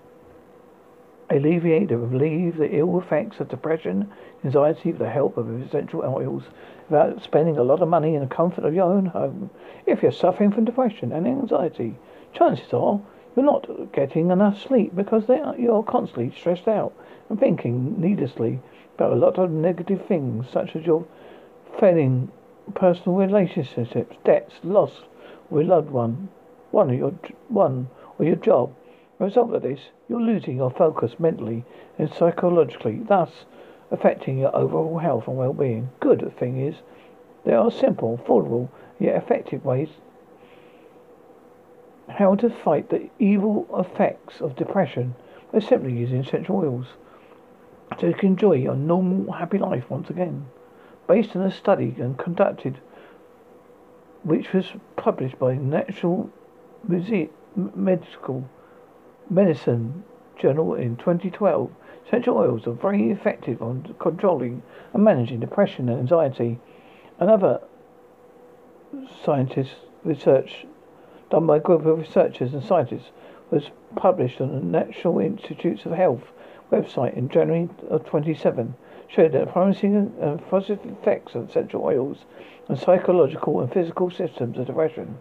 alleviate 1.30 1.92
or 1.92 1.98
relieve 1.98 2.56
the 2.56 2.76
ill 2.76 2.98
effects 2.98 3.38
of 3.38 3.48
depression, 3.48 4.10
anxiety 4.44 4.90
with 4.90 4.98
the 4.98 5.08
help 5.08 5.36
of 5.36 5.62
essential 5.62 6.02
oils 6.02 6.42
without 6.88 7.22
spending 7.22 7.56
a 7.56 7.62
lot 7.62 7.80
of 7.80 7.88
money 7.88 8.16
in 8.16 8.20
the 8.22 8.26
comfort 8.26 8.64
of 8.64 8.74
your 8.74 8.92
own 8.92 9.06
home. 9.06 9.50
If 9.86 10.02
you're 10.02 10.10
suffering 10.10 10.50
from 10.50 10.64
depression 10.64 11.12
and 11.12 11.26
anxiety, 11.26 11.96
chances 12.34 12.72
are 12.72 13.00
you're 13.36 13.44
not 13.44 13.92
getting 13.92 14.30
enough 14.30 14.60
sleep 14.60 14.94
because 14.94 15.28
are, 15.30 15.54
you're 15.58 15.82
constantly 15.82 16.32
stressed 16.36 16.68
out 16.68 16.92
and 17.28 17.38
thinking 17.38 18.00
needlessly 18.00 18.60
about 18.96 19.12
a 19.12 19.16
lot 19.16 19.38
of 19.38 19.50
negative 19.50 20.04
things 20.06 20.46
such 20.52 20.74
as 20.74 20.84
your 20.84 21.06
failing 21.78 22.30
personal 22.74 23.16
relationships, 23.16 23.94
debts, 24.24 24.54
loss 24.62 25.02
with 25.48 25.66
loved 25.66 25.90
one, 25.90 26.28
one 26.70 26.90
or 26.90 26.94
your 26.94 27.14
one 27.48 27.88
or 28.18 28.26
your 28.26 28.36
job 28.36 28.74
As 29.18 29.20
a 29.20 29.24
result 29.24 29.54
of 29.54 29.62
this, 29.62 29.80
you're 30.08 30.20
losing 30.20 30.56
your 30.56 30.70
focus 30.70 31.18
mentally 31.18 31.64
and 31.98 32.12
psychologically, 32.12 33.00
thus 33.08 33.44
affecting 33.90 34.38
your 34.38 34.54
overall 34.54 34.98
health 34.98 35.26
and 35.26 35.36
well-being. 35.36 35.90
Good 36.00 36.32
thing 36.38 36.60
is, 36.60 36.76
there 37.44 37.58
are 37.58 37.70
simple, 37.70 38.18
affordable, 38.18 38.68
yet 38.98 39.16
effective 39.16 39.64
ways 39.64 39.88
how 42.18 42.34
to 42.34 42.50
fight 42.50 42.90
the 42.90 43.08
evil 43.18 43.66
effects 43.78 44.40
of 44.40 44.56
depression 44.56 45.14
by 45.52 45.58
simply 45.58 45.92
using 45.92 46.20
essential 46.20 46.56
oils 46.56 46.86
so 47.98 48.06
you 48.06 48.14
can 48.14 48.30
enjoy 48.30 48.52
your 48.52 48.76
normal, 48.76 49.32
happy 49.32 49.58
life 49.58 49.90
once 49.90 50.10
again. 50.10 50.46
Based 51.08 51.34
on 51.34 51.42
a 51.42 51.50
study 51.50 51.96
and 51.98 52.16
conducted, 52.16 52.80
which 54.22 54.52
was 54.52 54.66
published 54.96 55.38
by 55.38 55.54
Natural 55.54 56.30
Medical 57.56 58.48
Medicine 59.28 60.04
Journal 60.38 60.74
in 60.74 60.96
2012, 60.96 61.70
essential 62.06 62.38
oils 62.38 62.66
are 62.66 62.72
very 62.72 63.10
effective 63.10 63.60
on 63.60 63.94
controlling 63.98 64.62
and 64.92 65.02
managing 65.02 65.40
depression 65.40 65.88
and 65.88 65.98
anxiety. 65.98 66.58
Another 67.18 67.60
scientist 69.24 69.72
research 70.04 70.66
done 71.30 71.46
by 71.46 71.56
a 71.56 71.60
group 71.60 71.86
of 71.86 71.98
researchers 71.98 72.52
and 72.52 72.62
scientists 72.62 73.10
was 73.50 73.70
published 73.96 74.40
on 74.40 74.54
the 74.54 74.64
National 74.64 75.18
Institutes 75.18 75.84
of 75.84 75.92
Health 75.92 76.22
website 76.70 77.16
in 77.16 77.28
January 77.28 77.68
of 77.88 78.04
27, 78.04 78.74
showed 79.08 79.32
that 79.32 79.52
promising 79.52 79.96
and 80.20 80.48
positive 80.48 80.84
effects 80.86 81.34
of 81.34 81.48
essential 81.48 81.82
oils 81.82 82.18
on 82.68 82.76
psychological 82.76 83.60
and 83.60 83.72
physical 83.72 84.10
systems 84.10 84.56
of 84.58 84.66
depression. 84.66 85.18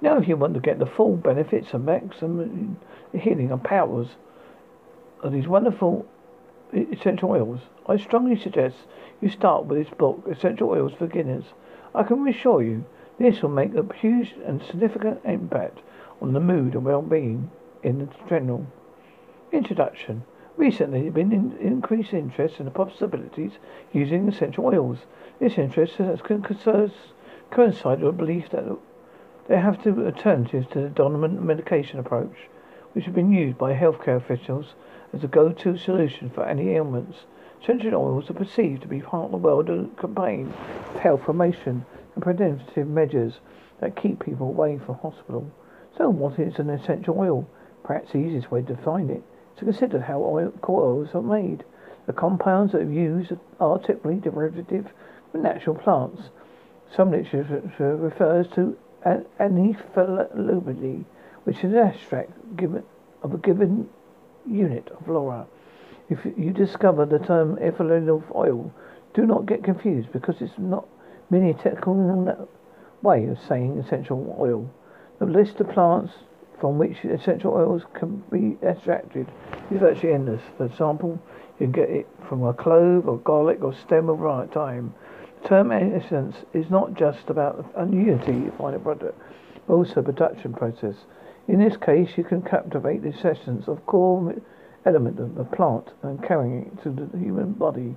Now, 0.00 0.18
if 0.18 0.28
you 0.28 0.36
want 0.36 0.54
to 0.54 0.60
get 0.60 0.78
the 0.78 0.86
full 0.86 1.16
benefits 1.16 1.72
and 1.72 1.84
maximum 1.84 2.78
healing 3.12 3.50
and 3.50 3.62
powers 3.62 4.08
of 5.22 5.32
these 5.32 5.48
wonderful 5.48 6.06
essential 6.72 7.30
oils, 7.30 7.60
I 7.88 7.96
strongly 7.96 8.38
suggest 8.38 8.76
you 9.20 9.30
start 9.30 9.64
with 9.64 9.78
this 9.78 9.94
book, 9.96 10.24
Essential 10.30 10.68
Oils 10.68 10.92
for 10.98 11.06
Beginners. 11.06 11.44
I 11.94 12.02
can 12.02 12.22
reassure 12.22 12.62
you 12.62 12.84
this 13.18 13.42
will 13.42 13.50
make 13.50 13.74
a 13.74 13.94
huge 13.94 14.34
and 14.44 14.62
significant 14.62 15.20
impact 15.24 15.78
on 16.20 16.32
the 16.32 16.40
mood 16.40 16.74
and 16.74 16.84
well-being 16.84 17.50
in 17.82 17.98
the 17.98 18.08
general. 18.28 18.66
Introduction. 19.52 20.24
Recently, 20.56 21.00
there 21.00 21.06
has 21.06 21.14
been 21.14 21.32
in- 21.32 21.56
increased 21.58 22.12
interest 22.12 22.58
in 22.58 22.64
the 22.64 22.70
possibilities 22.70 23.52
using 23.92 24.28
essential 24.28 24.66
oils. 24.66 24.98
This 25.38 25.58
interest 25.58 25.96
has 25.96 26.20
coincided 26.22 26.92
with 28.04 28.08
a 28.08 28.12
belief 28.12 28.50
that 28.50 28.64
there 29.48 29.60
have 29.60 29.82
to 29.84 30.06
alternatives 30.06 30.66
to 30.72 30.80
the 30.80 30.88
dominant 30.88 31.42
medication 31.42 31.98
approach, 31.98 32.48
which 32.92 33.04
has 33.04 33.14
been 33.14 33.32
used 33.32 33.58
by 33.58 33.74
healthcare 33.74 34.16
officials 34.16 34.74
as 35.12 35.22
a 35.22 35.28
go-to 35.28 35.76
solution 35.76 36.30
for 36.30 36.44
any 36.44 36.70
ailments. 36.70 37.18
Essential 37.62 37.94
oils 37.94 38.28
are 38.30 38.34
perceived 38.34 38.82
to 38.82 38.88
be 38.88 39.00
part 39.00 39.26
of 39.26 39.30
the 39.30 39.36
world 39.36 39.68
campaign 39.98 40.52
of 40.94 41.00
health 41.00 41.22
promotion 41.22 41.84
and 42.16 42.24
preventative 42.24 42.88
measures 42.88 43.34
that 43.80 43.94
keep 43.94 44.24
people 44.24 44.48
away 44.48 44.80
from 44.84 44.96
hospital. 44.96 45.48
So 45.96 46.08
what 46.08 46.40
is 46.40 46.58
an 46.58 46.70
essential 46.70 47.16
oil? 47.18 47.48
Perhaps 47.84 48.12
the 48.12 48.18
easiest 48.18 48.50
way 48.50 48.62
to 48.62 48.74
define 48.74 49.10
it 49.10 49.22
is 49.52 49.58
to 49.58 49.66
consider 49.66 50.00
how 50.00 50.22
oil, 50.22 50.52
oils 50.68 51.10
are 51.14 51.22
made. 51.22 51.62
The 52.06 52.12
compounds 52.12 52.72
that 52.72 52.82
are 52.82 52.90
used 52.90 53.32
are 53.60 53.78
typically 53.78 54.16
derivative 54.16 54.86
from 55.30 55.42
natural 55.42 55.76
plants. 55.76 56.22
Some 56.94 57.10
literature 57.10 57.62
refers 57.78 58.46
to 58.54 58.76
anethylulbity, 59.04 61.04
which 61.44 61.58
is 61.58 61.72
an 61.72 61.78
extract 61.78 62.56
given 62.56 62.82
of 63.22 63.34
a 63.34 63.38
given 63.38 63.88
unit 64.48 64.88
of 64.88 65.04
flora. 65.04 65.46
If 66.08 66.24
you 66.24 66.52
discover 66.52 67.04
the 67.04 67.18
term 67.18 67.58
ethyl 67.60 68.22
oil, 68.34 68.72
do 69.14 69.26
not 69.26 69.46
get 69.46 69.64
confused 69.64 70.12
because 70.12 70.40
it's 70.40 70.58
not 70.58 70.86
merely 71.30 71.50
a 71.50 71.54
technical 71.54 72.28
uh, 72.28 72.44
way 73.02 73.26
of 73.26 73.38
saying 73.48 73.78
essential 73.78 74.36
oil. 74.38 74.70
The 75.18 75.26
list 75.26 75.60
of 75.60 75.70
plants 75.70 76.12
from 76.60 76.78
which 76.78 77.04
essential 77.04 77.52
oils 77.52 77.82
can 77.94 78.22
be 78.30 78.56
extracted 78.66 79.26
is 79.70 79.80
virtually 79.80 80.14
endless. 80.14 80.42
For 80.56 80.66
example, 80.66 81.20
you 81.58 81.66
can 81.66 81.72
get 81.72 81.90
it 81.90 82.08
from 82.28 82.44
a 82.44 82.52
clove 82.52 83.08
or 83.08 83.18
garlic 83.18 83.62
or 83.62 83.74
stem 83.74 84.08
of 84.08 84.50
thyme. 84.52 84.94
The 85.42 85.48
term 85.48 85.72
essence 85.72 86.36
is 86.54 86.70
not 86.70 86.94
just 86.94 87.28
about 87.28 87.70
a 87.76 87.86
unity 87.86 88.50
final 88.58 88.80
product, 88.80 89.18
but 89.66 89.74
also 89.74 90.02
production 90.02 90.52
process. 90.52 90.94
In 91.48 91.60
this 91.60 91.76
case, 91.76 92.10
you 92.16 92.24
can 92.24 92.42
captivate 92.42 93.02
the 93.02 93.14
essence 93.24 93.68
of 93.68 93.84
core 93.86 94.34
element 94.84 95.18
of 95.20 95.34
the 95.34 95.44
plant 95.44 95.90
and 96.02 96.22
carrying 96.22 96.66
it 96.66 96.82
to 96.82 96.90
the 96.90 97.18
human 97.18 97.52
body 97.52 97.96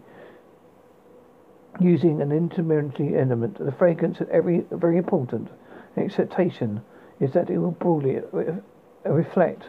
using 1.79 2.21
an 2.21 2.31
intermediary 2.31 3.19
element. 3.19 3.57
The 3.63 3.71
fragrance 3.71 4.19
is 4.21 4.27
every, 4.31 4.65
very 4.71 4.97
important. 4.97 5.49
The 5.95 6.01
expectation 6.01 6.81
is 7.19 7.33
that 7.33 7.49
it 7.49 7.57
will 7.57 7.71
broadly 7.71 8.17
uh, 8.17 9.09
reflect 9.09 9.63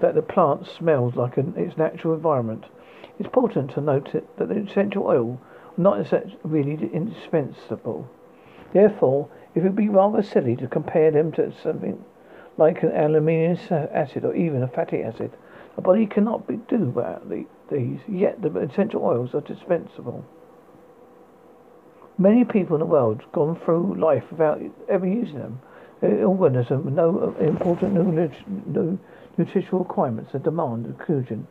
that 0.00 0.14
the 0.14 0.22
plant 0.22 0.66
smells 0.66 1.16
like 1.16 1.36
an, 1.36 1.54
its 1.56 1.76
natural 1.76 2.14
environment. 2.14 2.64
It's 3.18 3.26
important 3.26 3.70
to 3.72 3.80
note 3.80 4.12
that 4.12 4.48
the 4.48 4.56
essential 4.56 5.06
oil 5.06 5.40
not 5.76 6.12
really 6.42 6.90
indispensable. 6.92 8.08
Therefore, 8.72 9.28
it 9.54 9.62
would 9.62 9.76
be 9.76 9.88
rather 9.88 10.22
silly 10.22 10.56
to 10.56 10.68
compare 10.68 11.10
them 11.10 11.32
to 11.32 11.52
something 11.62 12.04
like 12.58 12.82
an 12.82 12.90
amino 12.90 13.94
acid 13.94 14.24
or 14.24 14.34
even 14.34 14.62
a 14.62 14.68
fatty 14.68 15.02
acid. 15.02 15.32
A 15.76 15.80
body 15.80 16.06
cannot 16.06 16.46
be, 16.46 16.56
do 16.68 16.90
without 16.90 17.28
the, 17.28 17.44
these, 17.70 18.00
yet 18.08 18.40
the 18.40 18.54
essential 18.58 19.02
oils 19.04 19.34
are 19.34 19.42
dispensable. 19.42 20.24
Many 22.18 22.44
people 22.44 22.76
in 22.76 22.80
the 22.80 22.86
world 22.86 23.20
have 23.20 23.32
gone 23.32 23.60
through 23.64 23.96
life 23.96 24.24
without 24.30 24.60
ever 24.88 25.06
using 25.06 25.38
them. 25.38 25.60
Their 26.00 26.26
organism 26.26 26.86
with 26.86 26.94
no 26.94 27.36
uh, 27.38 27.44
important 27.44 27.94
nutritional 29.36 29.80
requirements 29.80 30.32
and 30.32 30.42
demand 30.42 30.86
inclusion 30.86 31.46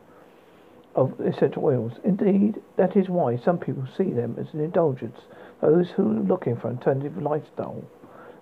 of 0.96 1.20
essential 1.20 1.64
oils. 1.64 1.92
Indeed, 2.02 2.60
that 2.76 2.96
is 2.96 3.08
why 3.08 3.36
some 3.36 3.58
people 3.58 3.86
see 3.96 4.10
them 4.10 4.34
as 4.40 4.52
an 4.54 4.60
indulgence, 4.60 5.20
those 5.60 5.90
who 5.90 6.10
are 6.10 6.22
looking 6.22 6.56
for 6.56 6.66
an 6.68 6.78
alternative 6.78 7.22
lifestyle. 7.22 7.84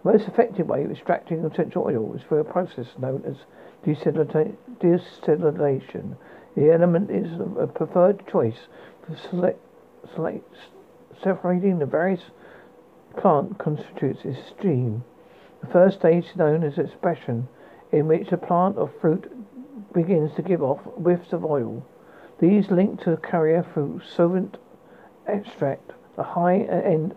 The 0.03 0.13
most 0.13 0.27
effective 0.29 0.69
way 0.69 0.85
of 0.85 0.91
extracting 0.91 1.45
essential 1.45 1.85
oil 1.85 2.15
is 2.15 2.23
through 2.23 2.39
a 2.39 2.45
process 2.45 2.87
known 2.99 3.23
as 3.27 3.37
distillation. 3.85 4.57
The 6.57 6.73
element 6.73 7.11
is 7.11 7.39
a 7.59 7.67
preferred 7.67 8.27
choice 8.29 8.69
for 9.05 9.17
select, 9.17 9.61
select, 10.15 10.55
separating 11.23 11.79
the 11.79 11.87
various 11.87 12.23
plant 13.17 13.59
constitutes 13.59 14.25
is 14.25 14.37
stream. 14.47 15.05
The 15.61 15.67
first 15.69 15.99
stage 16.01 16.27
is 16.27 16.37
known 16.37 16.63
as 16.63 16.79
expression, 16.79 17.49
in 17.93 18.07
which 18.07 18.33
a 18.33 18.37
plant 18.37 18.77
or 18.77 18.91
fruit 19.01 19.31
begins 19.93 20.35
to 20.35 20.43
give 20.43 20.63
off 20.63 20.81
whiffs 20.81 21.33
of 21.33 21.45
oil. 21.45 21.87
These 22.41 22.71
link 22.71 23.01
to 23.03 23.11
the 23.11 23.17
carrier 23.17 23.65
through 23.73 24.01
solvent 24.05 24.57
extract. 25.27 25.93
The 26.17 26.23
high 26.23 26.59
end 26.59 27.15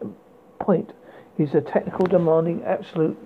point 0.59 0.93
is 1.37 1.53
a 1.53 1.61
technical 1.61 2.05
demanding 2.05 2.63
absolute 2.63 3.17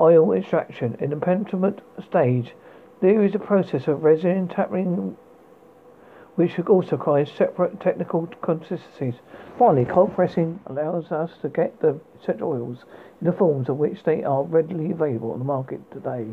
oil 0.00 0.32
extraction. 0.32 0.96
In 1.00 1.10
the 1.10 1.16
penultimate 1.16 1.80
stage, 2.04 2.54
there 3.00 3.22
is 3.22 3.34
a 3.34 3.38
process 3.38 3.86
of 3.86 4.02
resin 4.02 4.48
tapping 4.48 5.16
which 6.38 6.56
also 6.68 6.92
requires 6.92 7.28
separate 7.32 7.80
technical 7.80 8.28
consistencies. 8.42 9.14
Finally, 9.58 9.84
cold 9.84 10.14
pressing 10.14 10.60
allows 10.66 11.10
us 11.10 11.32
to 11.42 11.48
get 11.48 11.80
the 11.80 11.98
essential 12.22 12.50
oils 12.50 12.84
in 13.20 13.26
the 13.26 13.32
forms 13.32 13.68
of 13.68 13.76
which 13.76 14.04
they 14.04 14.22
are 14.22 14.44
readily 14.44 14.92
available 14.92 15.32
on 15.32 15.40
the 15.40 15.44
market 15.44 15.80
today. 15.90 16.28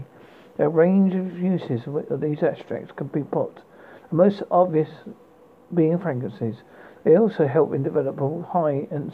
A 0.59 0.69
range 0.69 1.15
of 1.15 1.39
uses 1.39 1.87
of 1.87 2.21
these 2.21 2.43
extracts 2.43 2.91
can 2.95 3.07
be 3.07 3.23
put, 3.23 3.55
the 4.11 4.15
most 4.15 4.43
obvious 4.51 4.89
being 5.73 5.97
fragrances. 5.97 6.57
They 7.03 7.17
also 7.17 7.47
help 7.47 7.73
in 7.73 7.81
developing 7.81 8.43
high-end 8.43 9.11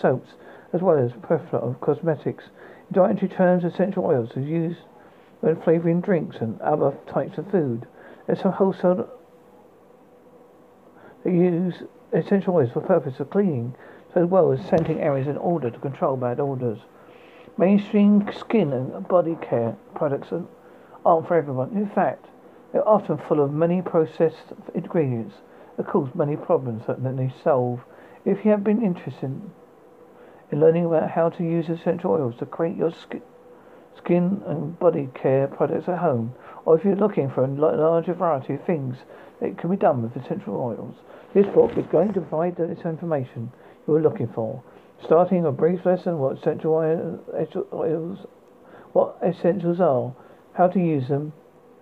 soaps 0.00 0.30
as 0.72 0.82
well 0.82 0.98
as 0.98 1.10
plethora 1.26 1.58
of 1.58 1.80
cosmetics. 1.80 2.44
In 2.90 2.94
dietary 2.94 3.28
terms, 3.28 3.64
essential 3.64 4.04
oils 4.04 4.36
are 4.36 4.40
used 4.40 4.82
when 5.40 5.60
flavoring 5.60 6.00
drinks 6.00 6.36
and 6.40 6.60
other 6.60 6.96
types 7.12 7.38
of 7.38 7.50
food. 7.50 7.88
There's 8.28 8.42
a 8.42 8.52
wholesale 8.52 9.10
they 11.24 11.30
use 11.30 11.74
essential 12.12 12.54
oils 12.54 12.72
for 12.72 12.80
purpose 12.80 13.20
of 13.20 13.30
cleaning, 13.30 13.74
as 14.14 14.26
well 14.26 14.52
as 14.52 14.60
scenting 14.66 15.00
areas 15.00 15.26
in 15.26 15.36
order 15.38 15.70
to 15.70 15.78
control 15.78 16.16
bad 16.16 16.40
odors. 16.40 16.78
Mainstream 17.56 18.28
skin 18.32 18.72
and 18.72 19.06
body 19.08 19.36
care 19.40 19.76
products 19.94 20.32
aren't 21.04 21.28
for 21.28 21.36
everyone. 21.36 21.70
In 21.76 21.88
fact, 21.88 22.26
they're 22.72 22.86
often 22.88 23.18
full 23.18 23.40
of 23.40 23.52
many 23.52 23.82
processed 23.82 24.52
ingredients 24.74 25.36
that 25.76 25.86
cause 25.86 26.08
many 26.14 26.36
problems 26.36 26.86
that 26.86 27.02
they 27.16 27.32
solve. 27.42 27.80
If 28.24 28.44
you 28.44 28.50
have 28.50 28.64
been 28.64 28.82
interested 28.82 29.40
in 30.50 30.60
learning 30.60 30.86
about 30.86 31.10
how 31.10 31.28
to 31.30 31.42
use 31.42 31.68
essential 31.68 32.12
oils 32.12 32.36
to 32.38 32.46
create 32.46 32.76
your 32.76 32.92
skin, 32.92 33.22
skin 33.96 34.42
and 34.46 34.78
body 34.78 35.08
care 35.14 35.46
products 35.46 35.88
at 35.88 35.98
home, 35.98 36.34
or 36.64 36.78
if 36.78 36.84
you're 36.84 36.96
looking 36.96 37.30
for 37.30 37.44
a 37.44 37.48
larger 37.48 38.14
variety 38.14 38.54
of 38.54 38.64
things 38.64 38.98
that 39.42 39.58
can 39.58 39.70
be 39.70 39.76
done 39.76 40.02
with 40.02 40.16
essential 40.16 40.54
oils, 40.54 40.94
this 41.34 41.46
book 41.54 41.72
is 41.76 41.84
going 41.90 42.12
to 42.12 42.20
provide 42.20 42.56
this 42.56 42.84
information 42.84 43.50
you 43.86 43.94
are 43.94 44.00
looking 44.00 44.28
for. 44.32 44.62
Starting 45.04 45.44
a 45.44 45.50
brief 45.50 45.84
lesson 45.84 46.18
what 46.18 46.38
essential 46.38 46.72
oils, 47.72 48.18
what 48.92 49.18
essentials 49.26 49.80
are, 49.80 50.14
how 50.54 50.68
to 50.68 50.78
use 50.78 51.08
them, 51.08 51.32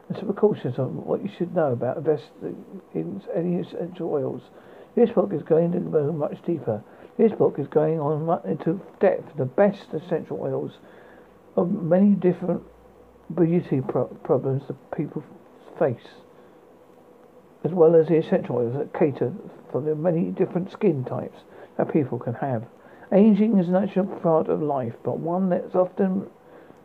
and 0.08 0.16
some 0.16 0.26
precautions 0.26 0.78
on 0.78 1.04
what 1.04 1.22
you 1.22 1.28
should 1.36 1.54
know 1.54 1.72
about 1.72 1.98
investing 1.98 2.64
in 2.94 3.22
any 3.36 3.56
essential 3.56 4.10
oils. 4.10 4.40
This 4.96 5.10
book 5.10 5.32
is 5.34 5.42
going 5.42 5.72
to 5.72 5.80
go 5.80 6.12
much 6.12 6.38
deeper. 6.46 6.82
This 7.18 7.32
book 7.32 7.56
is 7.58 7.66
going 7.66 8.00
on 8.00 8.40
into 8.48 8.80
depth 9.00 9.36
the 9.36 9.44
best 9.44 9.86
essential 9.92 10.40
oils 10.40 10.72
of 11.56 11.70
many 11.70 12.14
different 12.14 12.62
beauty 13.36 13.82
pro- 13.86 14.06
problems 14.06 14.62
that 14.68 14.96
people 14.96 15.22
face 15.78 16.08
as 17.64 17.72
well 17.72 17.94
as 17.94 18.08
the 18.08 18.16
essential 18.16 18.56
oils 18.56 18.76
that 18.76 18.98
cater 18.98 19.32
for 19.70 19.80
the 19.80 19.94
many 19.94 20.30
different 20.30 20.70
skin 20.72 21.04
types 21.04 21.38
that 21.76 21.92
people 21.92 22.18
can 22.18 22.34
have. 22.34 22.64
Aging 23.12 23.58
is 23.58 23.68
a 23.68 23.72
natural 23.72 24.06
part 24.06 24.48
of 24.48 24.62
life, 24.62 24.94
but 25.02 25.18
one 25.18 25.48
that 25.50 25.74
often 25.74 26.26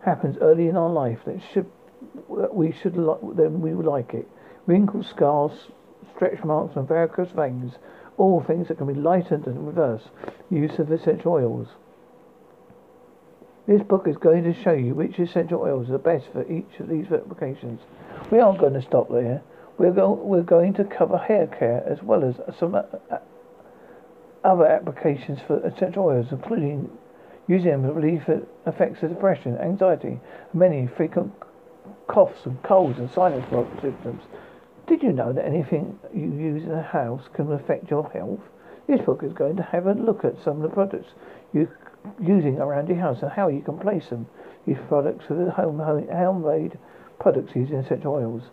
happens 0.04 0.38
early 0.42 0.68
in 0.68 0.76
our 0.76 0.90
life 0.90 1.20
that 1.26 1.40
should 1.54 1.70
that 2.38 2.54
we 2.54 2.72
should 2.72 2.94
then 2.94 3.62
we 3.62 3.74
like 3.74 4.14
it. 4.14 4.28
Wrinkles, 4.66 5.08
scars, 5.08 5.52
stretch 6.16 6.44
marks, 6.44 6.76
and 6.76 6.88
varicose 6.88 7.32
veins 7.32 7.74
All 8.18 8.42
things 8.42 8.68
that 8.68 8.78
can 8.78 8.88
be 8.88 8.94
lightened 8.94 9.46
and 9.48 9.68
reversed. 9.68 10.10
Use 10.50 10.80
of 10.80 10.92
essential 10.92 11.34
oils. 11.34 11.68
This 13.68 13.82
book 13.82 14.08
is 14.08 14.18
going 14.18 14.44
to 14.44 14.64
show 14.64 14.74
you 14.74 14.94
which 14.94 15.20
essential 15.20 15.62
oils 15.62 15.90
are 15.90 15.98
best 15.98 16.28
for 16.32 16.50
each 16.50 16.80
of 16.80 16.88
these 16.88 17.12
applications. 17.12 17.82
We 18.32 18.40
aren't 18.40 18.60
going 18.60 18.74
to 18.74 18.82
stop 18.82 19.10
there. 19.10 19.42
We're, 19.78 19.92
go- 19.92 20.14
we're 20.14 20.42
going 20.42 20.74
to 20.76 20.84
cover 20.86 21.18
hair 21.18 21.48
care 21.48 21.84
as 21.86 22.02
well 22.02 22.24
as 22.24 22.36
some 22.58 22.76
uh, 22.76 22.84
other 24.44 24.66
applications 24.66 25.40
for 25.46 25.60
essential 25.66 26.06
oils, 26.06 26.28
including 26.32 26.90
using 27.48 27.72
them 27.72 27.84
to 27.84 27.94
relieve 27.94 28.24
effects 28.66 29.04
of 29.04 29.10
depression, 29.10 29.58
anxiety, 29.58 30.20
many 30.54 30.88
frequent 30.88 31.32
coughs 32.08 32.46
and 32.46 32.62
colds 32.64 32.98
and 32.98 33.10
sinus 33.12 33.44
symptoms. 33.82 34.24
Did 34.88 35.04
you 35.04 35.12
know 35.12 35.34
that 35.34 35.46
anything 35.46 36.00
you 36.14 36.26
use 36.26 36.64
in 36.64 36.70
the 36.70 36.82
house 36.82 37.24
can 37.34 37.52
affect 37.52 37.90
your 37.90 38.10
health? 38.12 38.40
This 38.88 39.02
book 39.02 39.24
is 39.24 39.34
going 39.34 39.56
to 39.58 39.64
have 39.64 39.88
a 39.88 39.94
look 39.94 40.24
at 40.24 40.42
some 40.44 40.58
of 40.58 40.62
the 40.62 40.74
products 40.74 41.10
you're 41.54 41.76
using 42.22 42.60
around 42.60 42.88
your 42.88 43.00
house 43.00 43.22
and 43.24 43.32
how 43.32 43.48
you 43.48 43.62
can 43.62 43.80
place 43.80 44.10
them. 44.10 44.28
These 44.68 44.78
products 44.88 45.26
are 45.30 45.46
the 45.46 45.52
home, 45.52 45.80
homemade 45.80 46.78
products 47.20 47.56
using 47.56 47.78
essential 47.78 48.14
oils. 48.14 48.44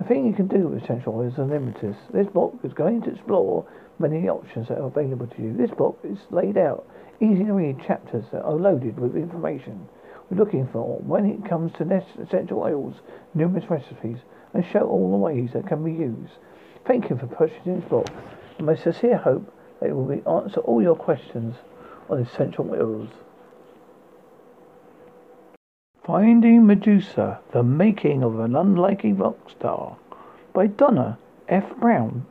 The 0.00 0.06
thing 0.06 0.26
you 0.26 0.32
can 0.32 0.48
do 0.48 0.68
with 0.68 0.82
essential 0.82 1.14
oils 1.14 1.38
are 1.38 1.44
limitless. 1.44 1.96
This 2.12 2.26
book 2.26 2.58
is 2.64 2.72
going 2.72 3.02
to 3.02 3.12
explore 3.12 3.66
many 3.98 4.28
options 4.28 4.68
that 4.68 4.78
are 4.78 4.86
available 4.86 5.26
to 5.26 5.42
you. 5.42 5.54
This 5.54 5.70
book 5.70 5.98
is 6.02 6.18
laid 6.30 6.56
out 6.56 6.86
easy 7.20 7.44
to 7.44 7.52
read 7.52 7.84
chapters 7.86 8.24
that 8.32 8.42
are 8.42 8.54
loaded 8.54 8.98
with 8.98 9.14
information 9.14 9.86
we're 10.30 10.38
looking 10.38 10.68
for 10.72 10.98
when 11.00 11.26
it 11.26 11.44
comes 11.48 11.72
to 11.72 12.04
essential 12.22 12.60
oils, 12.60 12.94
numerous 13.34 13.68
recipes, 13.68 14.18
and 14.54 14.64
show 14.72 14.80
all 14.80 15.10
the 15.10 15.16
ways 15.16 15.50
that 15.54 15.66
can 15.66 15.84
be 15.84 15.92
used. 15.92 16.32
Thank 16.86 17.10
you 17.10 17.18
for 17.18 17.26
purchasing 17.26 17.80
this 17.80 17.88
book, 17.88 18.06
my 18.58 18.76
sincere 18.76 19.18
hope 19.18 19.52
that 19.80 19.90
it 19.90 19.92
will 19.92 20.12
answer 20.42 20.60
all 20.60 20.80
your 20.80 20.96
questions 20.96 21.56
on 22.08 22.20
essential 22.20 22.70
oils. 22.70 23.08
Finding 26.04 26.66
Medusa, 26.66 27.40
the 27.52 27.62
making 27.62 28.22
of 28.22 28.40
an 28.40 28.56
unlikely 28.56 29.12
rock 29.12 29.50
star 29.50 29.96
by 30.54 30.66
Donna 30.66 31.18
F. 31.46 31.76
Brown. 31.76 32.24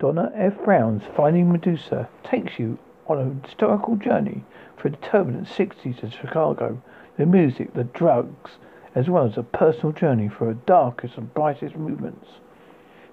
Donna 0.00 0.32
F. 0.34 0.64
Brown's 0.64 1.04
Finding 1.16 1.52
Medusa 1.52 2.08
takes 2.24 2.58
you 2.58 2.78
on 3.06 3.18
a 3.20 3.46
historical 3.46 3.94
journey 3.94 4.44
through 4.76 4.90
the 4.90 4.96
turbulent 4.96 5.46
60s 5.46 6.02
of 6.02 6.12
Chicago, 6.12 6.82
the 7.16 7.26
music, 7.26 7.72
the 7.74 7.84
drugs, 7.84 8.58
as 8.96 9.08
well 9.08 9.24
as 9.24 9.38
a 9.38 9.44
personal 9.44 9.92
journey 9.92 10.28
through 10.28 10.48
the 10.48 10.60
darkest 10.66 11.16
and 11.16 11.32
brightest 11.32 11.76
movements. 11.76 12.28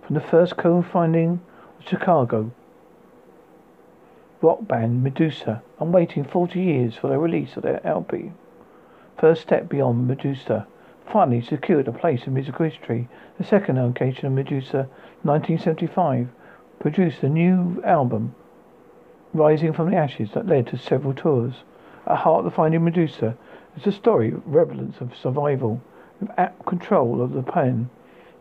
From 0.05 0.15
the 0.15 0.21
first 0.21 0.57
co-finding 0.57 1.39
of 1.79 1.87
Chicago 1.87 2.51
rock 4.43 4.67
band 4.67 5.01
Medusa, 5.01 5.63
and 5.79 5.93
waiting 5.93 6.25
40 6.25 6.59
years 6.59 6.95
for 6.95 7.07
the 7.07 7.17
release 7.17 7.55
of 7.55 7.63
their 7.63 7.85
LP. 7.87 8.31
First 9.17 9.41
step 9.43 9.69
beyond 9.69 10.07
Medusa 10.07 10.67
finally 11.05 11.41
secured 11.41 11.87
a 11.87 11.91
place 11.91 12.25
in 12.25 12.33
musical 12.33 12.65
history. 12.65 13.07
The 13.37 13.43
second 13.43 13.77
location 13.77 14.25
of 14.25 14.33
Medusa, 14.33 14.89
1975, 15.21 16.29
produced 16.79 17.23
a 17.23 17.29
new 17.29 17.81
album, 17.85 18.35
Rising 19.33 19.73
from 19.73 19.91
the 19.91 19.97
Ashes, 19.97 20.31
that 20.33 20.47
led 20.47 20.67
to 20.67 20.77
several 20.77 21.13
tours. 21.13 21.63
At 22.07 22.17
heart, 22.17 22.43
the 22.43 22.51
Finding 22.51 22.83
Medusa 22.83 23.37
is 23.77 23.85
a 23.85 23.91
story 23.91 24.31
of 24.31 24.41
relevance 24.45 24.99
of 25.01 25.15
survival, 25.15 25.81
with 26.19 26.31
apt 26.37 26.65
control 26.65 27.21
of 27.21 27.33
the 27.33 27.43
pen. 27.43 27.89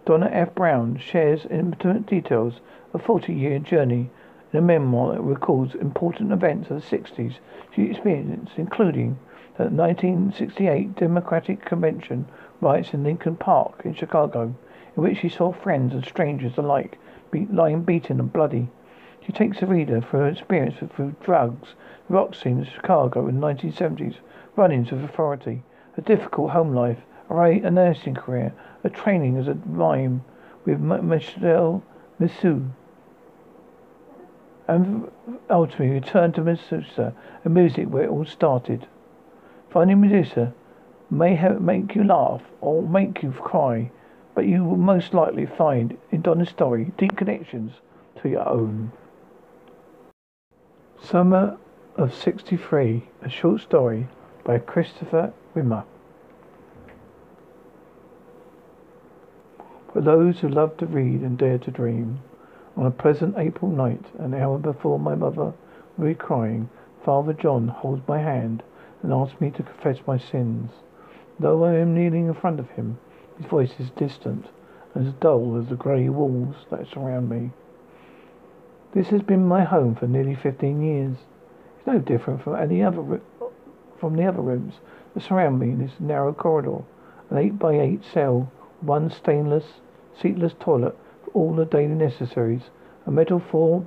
Donna 0.04 0.28
F. 0.32 0.54
Brown 0.54 0.96
shares 0.96 1.46
intimate 1.46 2.06
details 2.06 2.60
of 2.92 3.00
a 3.00 3.04
40-year 3.04 3.58
journey 3.58 4.10
in 4.52 4.58
a 4.58 4.62
memoir 4.62 5.12
that 5.12 5.22
recalls 5.22 5.74
important 5.74 6.32
events 6.32 6.70
of 6.70 6.80
the 6.80 6.96
60s 6.96 7.34
she 7.74 7.82
experienced, 7.82 8.52
including 8.56 9.18
the 9.62 9.70
1968 9.70 10.96
Democratic 10.96 11.64
Convention 11.64 12.26
riots 12.60 12.92
in 12.92 13.04
Lincoln 13.04 13.36
Park 13.36 13.82
in 13.84 13.94
Chicago, 13.94 14.54
in 14.96 15.02
which 15.04 15.18
she 15.18 15.28
saw 15.28 15.52
friends 15.52 15.94
and 15.94 16.04
strangers 16.04 16.58
alike 16.58 16.98
be- 17.30 17.46
lying 17.46 17.82
beaten 17.82 18.18
and 18.18 18.32
bloody. 18.32 18.68
She 19.20 19.30
takes 19.30 19.60
the 19.60 19.66
reader 19.66 20.00
through 20.00 20.20
her 20.20 20.28
experience 20.28 20.78
through 20.96 21.14
drugs, 21.22 21.76
rock 22.08 22.34
scene 22.34 22.58
in 22.58 22.64
Chicago 22.64 23.28
in 23.28 23.40
the 23.40 23.46
1970s, 23.46 24.16
run-ins 24.56 24.90
with 24.90 25.04
authority, 25.04 25.62
a 25.96 26.00
difficult 26.00 26.50
home 26.50 26.74
life, 26.74 26.98
a 27.30 27.70
nursing 27.70 28.16
career, 28.16 28.52
a 28.82 28.90
training 28.90 29.36
as 29.36 29.46
a 29.46 29.54
mime 29.54 30.24
with 30.64 30.80
Marcel 30.80 31.84
Marceau, 32.18 32.64
and 34.66 35.08
ultimately 35.48 35.90
return 35.90 36.32
to 36.32 36.40
Medusa, 36.40 37.14
a 37.44 37.48
music 37.48 37.86
where 37.88 38.04
it 38.04 38.10
all 38.10 38.24
started. 38.24 38.88
Finding 39.72 40.02
Medusa 40.02 40.52
may 41.10 41.34
make 41.58 41.94
you 41.94 42.04
laugh 42.04 42.42
or 42.60 42.82
make 42.82 43.22
you 43.22 43.30
cry, 43.32 43.90
but 44.34 44.44
you 44.44 44.62
will 44.64 44.76
most 44.76 45.14
likely 45.14 45.46
find 45.46 45.96
in 46.10 46.20
Donna's 46.20 46.50
story 46.50 46.92
deep 46.98 47.16
connections 47.16 47.72
to 48.16 48.28
your 48.28 48.46
own. 48.46 48.92
Summer 51.00 51.56
of 51.96 52.14
63, 52.14 53.08
a 53.22 53.30
short 53.30 53.62
story 53.62 54.08
by 54.44 54.58
Kristopher 54.58 55.32
Rimmer. 55.54 55.84
For 59.94 60.02
those 60.02 60.40
who 60.40 60.48
love 60.48 60.76
to 60.78 60.86
read 60.86 61.22
and 61.22 61.38
dare 61.38 61.58
to 61.58 61.70
dream, 61.70 62.20
on 62.76 62.84
a 62.84 62.90
pleasant 62.90 63.38
April 63.38 63.70
night, 63.70 64.04
an 64.18 64.34
hour 64.34 64.58
before 64.58 64.98
my 64.98 65.14
mother 65.14 65.54
will 65.96 66.06
be 66.08 66.14
crying, 66.14 66.68
Father 67.02 67.32
John 67.32 67.68
holds 67.68 68.06
my 68.06 68.18
hand 68.18 68.62
and 69.02 69.12
asks 69.12 69.40
me 69.40 69.50
to 69.50 69.62
confess 69.62 69.98
my 70.06 70.18
sins. 70.18 70.70
Though 71.38 71.64
I 71.64 71.74
am 71.74 71.94
kneeling 71.94 72.26
in 72.26 72.34
front 72.34 72.60
of 72.60 72.70
him, 72.70 72.98
his 73.36 73.46
voice 73.46 73.72
is 73.78 73.90
distant 73.90 74.46
and 74.94 75.08
as 75.08 75.14
dull 75.14 75.58
as 75.58 75.68
the 75.68 75.74
grey 75.74 76.08
walls 76.08 76.54
that 76.70 76.86
surround 76.86 77.28
me. 77.28 77.50
This 78.94 79.08
has 79.08 79.22
been 79.22 79.46
my 79.46 79.64
home 79.64 79.94
for 79.94 80.06
nearly 80.06 80.34
15 80.34 80.82
years. 80.82 81.16
It's 81.78 81.86
no 81.86 81.98
different 81.98 82.42
from 82.42 82.56
any 82.56 82.82
other 82.82 83.20
from 83.98 84.16
the 84.16 84.24
other 84.24 84.42
rooms 84.42 84.74
that 85.14 85.22
surround 85.22 85.58
me 85.60 85.70
in 85.70 85.78
this 85.78 85.98
narrow 85.98 86.32
corridor. 86.32 86.82
An 87.30 87.38
8 87.38 87.58
by 87.58 87.78
8 87.80 88.04
cell, 88.04 88.52
one 88.80 89.10
stainless, 89.10 89.64
seatless 90.20 90.54
toilet 90.60 90.96
for 91.24 91.30
all 91.30 91.54
the 91.54 91.64
daily 91.64 91.94
necessaries, 91.94 92.62
a 93.06 93.10
metal 93.10 93.38
4 93.38 93.86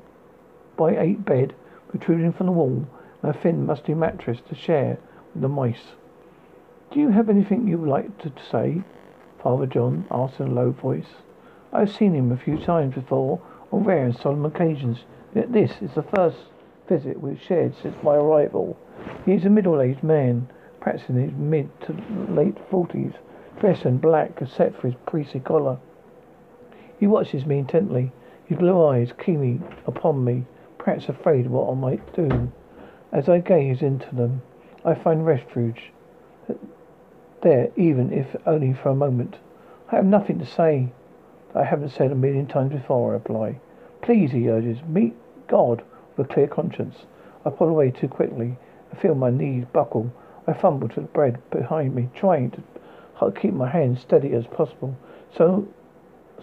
by 0.78 0.97
8 0.97 1.25
bed 1.25 1.54
protruding 1.89 2.34
from 2.34 2.47
the 2.47 2.51
wall, 2.51 2.88
and 3.25 3.35
a 3.35 3.39
thin, 3.39 3.65
musty 3.65 3.95
mattress 3.95 4.38
to 4.47 4.53
share 4.53 4.99
with 5.33 5.41
the 5.41 5.47
mice. 5.47 5.95
Do 6.91 6.99
you 6.99 7.09
have 7.09 7.27
anything 7.27 7.67
you 7.67 7.79
would 7.79 7.89
like 7.89 8.19
to 8.19 8.31
say? 8.51 8.83
Father 9.41 9.65
John 9.65 10.05
asked 10.11 10.39
in 10.39 10.49
a 10.49 10.53
low 10.53 10.69
voice. 10.69 11.07
I 11.73 11.79
have 11.79 11.95
seen 11.95 12.13
him 12.13 12.31
a 12.31 12.38
few 12.38 12.59
times 12.59 12.93
before 12.93 13.41
on 13.71 13.83
rare 13.83 14.05
and 14.05 14.15
solemn 14.15 14.45
occasions, 14.45 14.99
yet 15.33 15.51
this 15.51 15.71
is 15.81 15.95
the 15.95 16.03
first 16.03 16.38
visit 16.88 17.19
we've 17.19 17.41
shared 17.41 17.73
since 17.81 17.95
my 18.03 18.13
arrival. 18.13 18.77
He 19.25 19.33
is 19.33 19.43
a 19.45 19.49
middle-aged 19.49 20.03
man, 20.03 20.47
perhaps 20.79 21.09
in 21.09 21.15
his 21.15 21.33
mid 21.33 21.69
to 21.81 21.93
late 22.29 22.57
forties, 22.69 23.13
dressed 23.59 23.85
in 23.85 23.97
black, 23.97 24.39
except 24.39 24.79
for 24.79 24.88
his 24.88 24.97
priestly 25.07 25.39
collar. 25.39 25.79
He 26.99 27.07
watches 27.07 27.43
me 27.43 27.57
intently, 27.57 28.11
his 28.45 28.59
blue 28.59 28.85
eyes 28.85 29.13
keenly 29.17 29.61
upon 29.88 30.23
me, 30.23 30.45
perhaps 30.77 31.09
afraid 31.09 31.47
of 31.47 31.53
what 31.53 31.71
I 31.71 31.73
might 31.73 32.13
do. 32.13 32.51
As 33.15 33.30
I 33.30 33.39
gaze 33.39 33.82
into 33.82 34.13
them, 34.13 34.41
I 34.84 34.93
find 34.93 35.25
refuge 35.25 35.93
there, 37.43 37.71
even 37.78 38.12
if 38.12 38.36
only 38.45 38.73
for 38.73 38.89
a 38.89 38.95
moment. 38.95 39.38
I 39.89 39.95
have 39.95 40.06
nothing 40.06 40.38
to 40.39 40.45
say. 40.45 40.91
I 41.54 41.63
haven't 41.63 41.91
said 41.91 42.12
a 42.12 42.15
million 42.15 42.45
times 42.45 42.73
before, 42.73 43.12
I 43.12 43.13
reply. 43.13 43.62
Please, 44.01 44.32
he 44.32 44.49
urges, 44.49 44.80
meet 44.86 45.15
God 45.47 45.82
with 46.17 46.30
a 46.30 46.34
clear 46.34 46.47
conscience. 46.47 47.06
I 47.45 47.51
pull 47.51 47.69
away 47.69 47.91
too 47.91 48.10
quickly. 48.10 48.58
I 48.91 48.97
feel 48.97 49.15
my 49.15 49.30
knees 49.30 49.63
buckle. 49.71 50.12
I 50.45 50.51
fumble 50.51 50.89
to 50.89 50.99
the 50.99 51.08
bread 51.08 51.41
behind 51.51 51.95
me, 51.95 52.10
trying 52.13 52.51
to 52.51 53.32
keep 53.32 53.54
my 53.54 53.69
hands 53.69 54.01
steady 54.01 54.34
as 54.34 54.45
possible. 54.47 54.97
So, 55.38 55.69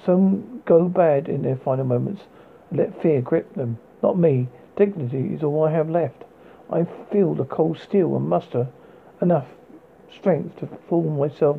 some 0.07 0.63
go 0.65 0.89
bad 0.89 1.29
in 1.29 1.43
their 1.43 1.57
final 1.57 1.85
moments 1.85 2.23
and 2.71 2.79
let 2.79 3.03
fear 3.03 3.21
grip 3.21 3.53
them. 3.57 3.77
Not 4.03 4.17
me. 4.17 4.49
Dignity 4.75 5.35
is 5.35 5.43
all 5.43 5.65
I 5.65 5.73
have 5.73 5.91
left. 5.91 6.25
I 6.71 6.85
feel 7.11 7.35
the 7.35 7.45
cold 7.45 7.79
steel 7.79 8.17
and 8.17 8.29
muster 8.29 8.69
enough 9.21 9.47
strength 10.11 10.57
to 10.61 10.69
form 10.89 11.19
myself 11.19 11.59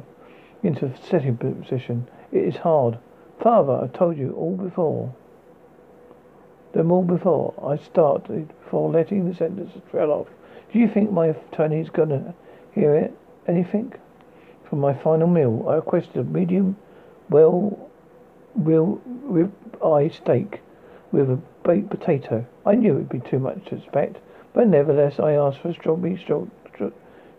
into 0.61 0.85
a 0.85 0.97
sitting 0.97 1.37
position. 1.37 2.07
It 2.31 2.43
is 2.43 2.57
hard. 2.57 2.97
Father, 3.39 3.73
I 3.73 3.87
told 3.87 4.17
you 4.17 4.33
all 4.33 4.55
before. 4.55 5.13
Them 6.73 6.91
all 6.91 7.03
before 7.03 7.53
I 7.63 7.77
started, 7.77 8.47
before 8.63 8.89
letting 8.89 9.29
the 9.29 9.35
sentence 9.35 9.73
trail 9.91 10.11
off. 10.11 10.27
Do 10.71 10.79
you 10.79 10.87
think 10.87 11.11
my 11.11 11.27
attorney's 11.27 11.89
gonna 11.89 12.33
hear 12.73 12.95
it? 12.95 13.13
Anything? 13.47 13.93
For 14.69 14.75
my 14.77 14.93
final 14.93 15.27
meal, 15.27 15.65
I 15.67 15.75
requested 15.75 16.17
a 16.17 16.23
medium, 16.23 16.77
well, 17.29 17.89
real 18.55 18.99
rib 19.05 19.51
eye 19.83 20.07
steak, 20.07 20.61
with 21.11 21.29
a 21.29 21.39
baked 21.63 21.89
potato. 21.89 22.45
I 22.65 22.75
knew 22.75 22.95
it'd 22.95 23.09
be 23.09 23.19
too 23.19 23.39
much 23.39 23.65
to 23.65 23.75
expect, 23.75 24.17
but 24.53 24.67
nevertheless 24.67 25.19
I 25.19 25.33
asked 25.33 25.59
for 25.59 25.69
a 25.69 25.73
strawberry 25.73 26.17
straw, 26.17 26.45
straw, 26.73 26.89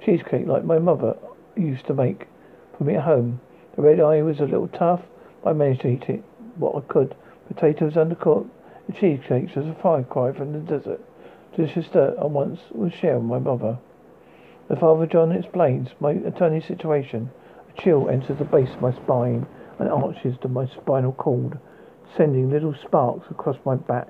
cheesecake 0.05 0.47
like 0.47 0.65
my 0.65 0.79
mother 0.79 1.17
used 1.57 1.87
to 1.87 1.95
make 1.95 2.27
for 2.77 2.85
me 2.85 2.97
at 2.97 3.05
home. 3.05 3.41
The 3.77 3.83
red 3.83 4.01
eye 4.01 4.23
was 4.23 4.41
a 4.41 4.45
little 4.45 4.69
tough, 4.69 5.03
but 5.43 5.51
I 5.51 5.53
managed 5.53 5.83
to 5.83 5.89
eat 5.89 6.09
it 6.09 6.25
what 6.57 6.77
I 6.77 6.81
could. 6.81 7.15
Potatoes 7.49 7.95
undercooked, 7.95 8.49
the 8.87 8.93
cheesecakes 8.93 9.55
was 9.55 9.67
a 9.67 9.75
far 9.75 10.03
cry 10.03 10.33
from 10.33 10.53
the 10.53 10.59
desert. 10.59 11.01
Delicious 11.57 11.89
dirt 11.89 12.17
I 12.21 12.27
once 12.27 12.61
was 12.71 12.93
sharing 12.93 13.29
with 13.29 13.43
my 13.43 13.51
mother. 13.51 13.79
The 14.69 14.77
Father 14.77 15.07
John 15.07 15.31
explains 15.31 15.91
my 16.01 16.13
attorney 16.13 16.61
situation. 16.61 17.31
A 17.69 17.81
chill 17.81 18.09
enters 18.09 18.39
the 18.39 18.45
base 18.45 18.71
of 18.71 18.81
my 18.81 18.93
spine 18.93 19.47
and 19.79 19.89
arches 19.89 20.37
to 20.43 20.49
my 20.49 20.67
spinal 20.67 21.13
cord, 21.13 21.59
sending 22.17 22.51
little 22.51 22.75
sparks 22.75 23.27
across 23.31 23.57
my 23.65 23.77
back. 23.77 24.09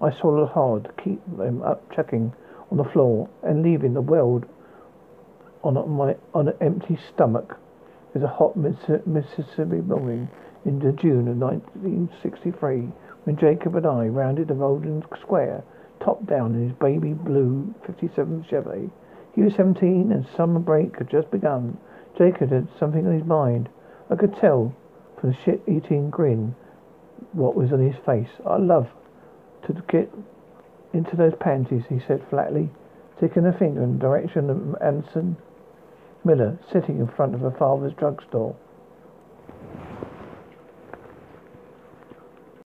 I 0.00 0.10
swallow 0.12 0.46
hard 0.46 0.84
to 0.84 1.02
keep 1.02 1.20
them 1.36 1.62
up 1.62 1.90
checking 1.92 2.32
on 2.74 2.84
the 2.84 2.92
floor 2.92 3.28
and 3.44 3.62
leaving 3.62 3.94
the 3.94 4.00
world 4.00 4.44
on 5.62 5.74
my 5.88 6.16
on 6.34 6.48
an 6.48 6.54
empty 6.60 6.98
stomach. 7.14 7.56
Was 8.12 8.22
a 8.22 8.28
hot 8.28 8.56
Mississippi 8.56 9.80
morning 9.80 10.28
in 10.64 10.78
the 10.78 10.92
June 10.92 11.26
of 11.26 11.36
1963 11.36 12.88
when 13.24 13.36
Jacob 13.36 13.74
and 13.74 13.86
I 13.86 14.06
rounded 14.06 14.48
the 14.48 14.54
Golden 14.54 15.02
Square, 15.20 15.64
top 16.00 16.24
down 16.26 16.54
in 16.54 16.68
his 16.68 16.76
baby 16.78 17.12
blue 17.12 17.74
57 17.86 18.46
Chevy. 18.48 18.90
He 19.34 19.42
was 19.42 19.54
17 19.54 20.12
and 20.12 20.26
summer 20.36 20.60
break 20.60 20.96
had 20.98 21.10
just 21.10 21.30
begun. 21.32 21.76
Jacob 22.16 22.52
had 22.52 22.68
something 22.78 23.04
on 23.04 23.18
his 23.18 23.26
mind. 23.26 23.68
I 24.10 24.14
could 24.14 24.36
tell 24.36 24.72
from 25.20 25.30
the 25.30 25.36
shit-eating 25.44 26.10
grin 26.10 26.54
what 27.32 27.56
was 27.56 27.72
on 27.72 27.80
his 27.80 27.96
face. 28.06 28.30
I 28.46 28.58
love 28.58 28.88
to 29.66 29.72
get 29.88 30.08
into 30.94 31.16
those 31.16 31.34
panties, 31.40 31.82
he 31.88 31.98
said 31.98 32.22
flatly, 32.30 32.70
ticking 33.18 33.46
a 33.46 33.52
finger 33.52 33.82
in 33.82 33.94
the 33.94 33.98
direction 33.98 34.48
of 34.48 34.80
Anson 34.80 35.36
Miller, 36.24 36.56
sitting 36.72 36.98
in 37.00 37.08
front 37.08 37.34
of 37.34 37.40
her 37.40 37.50
father's 37.50 37.92
drugstore. 37.94 38.54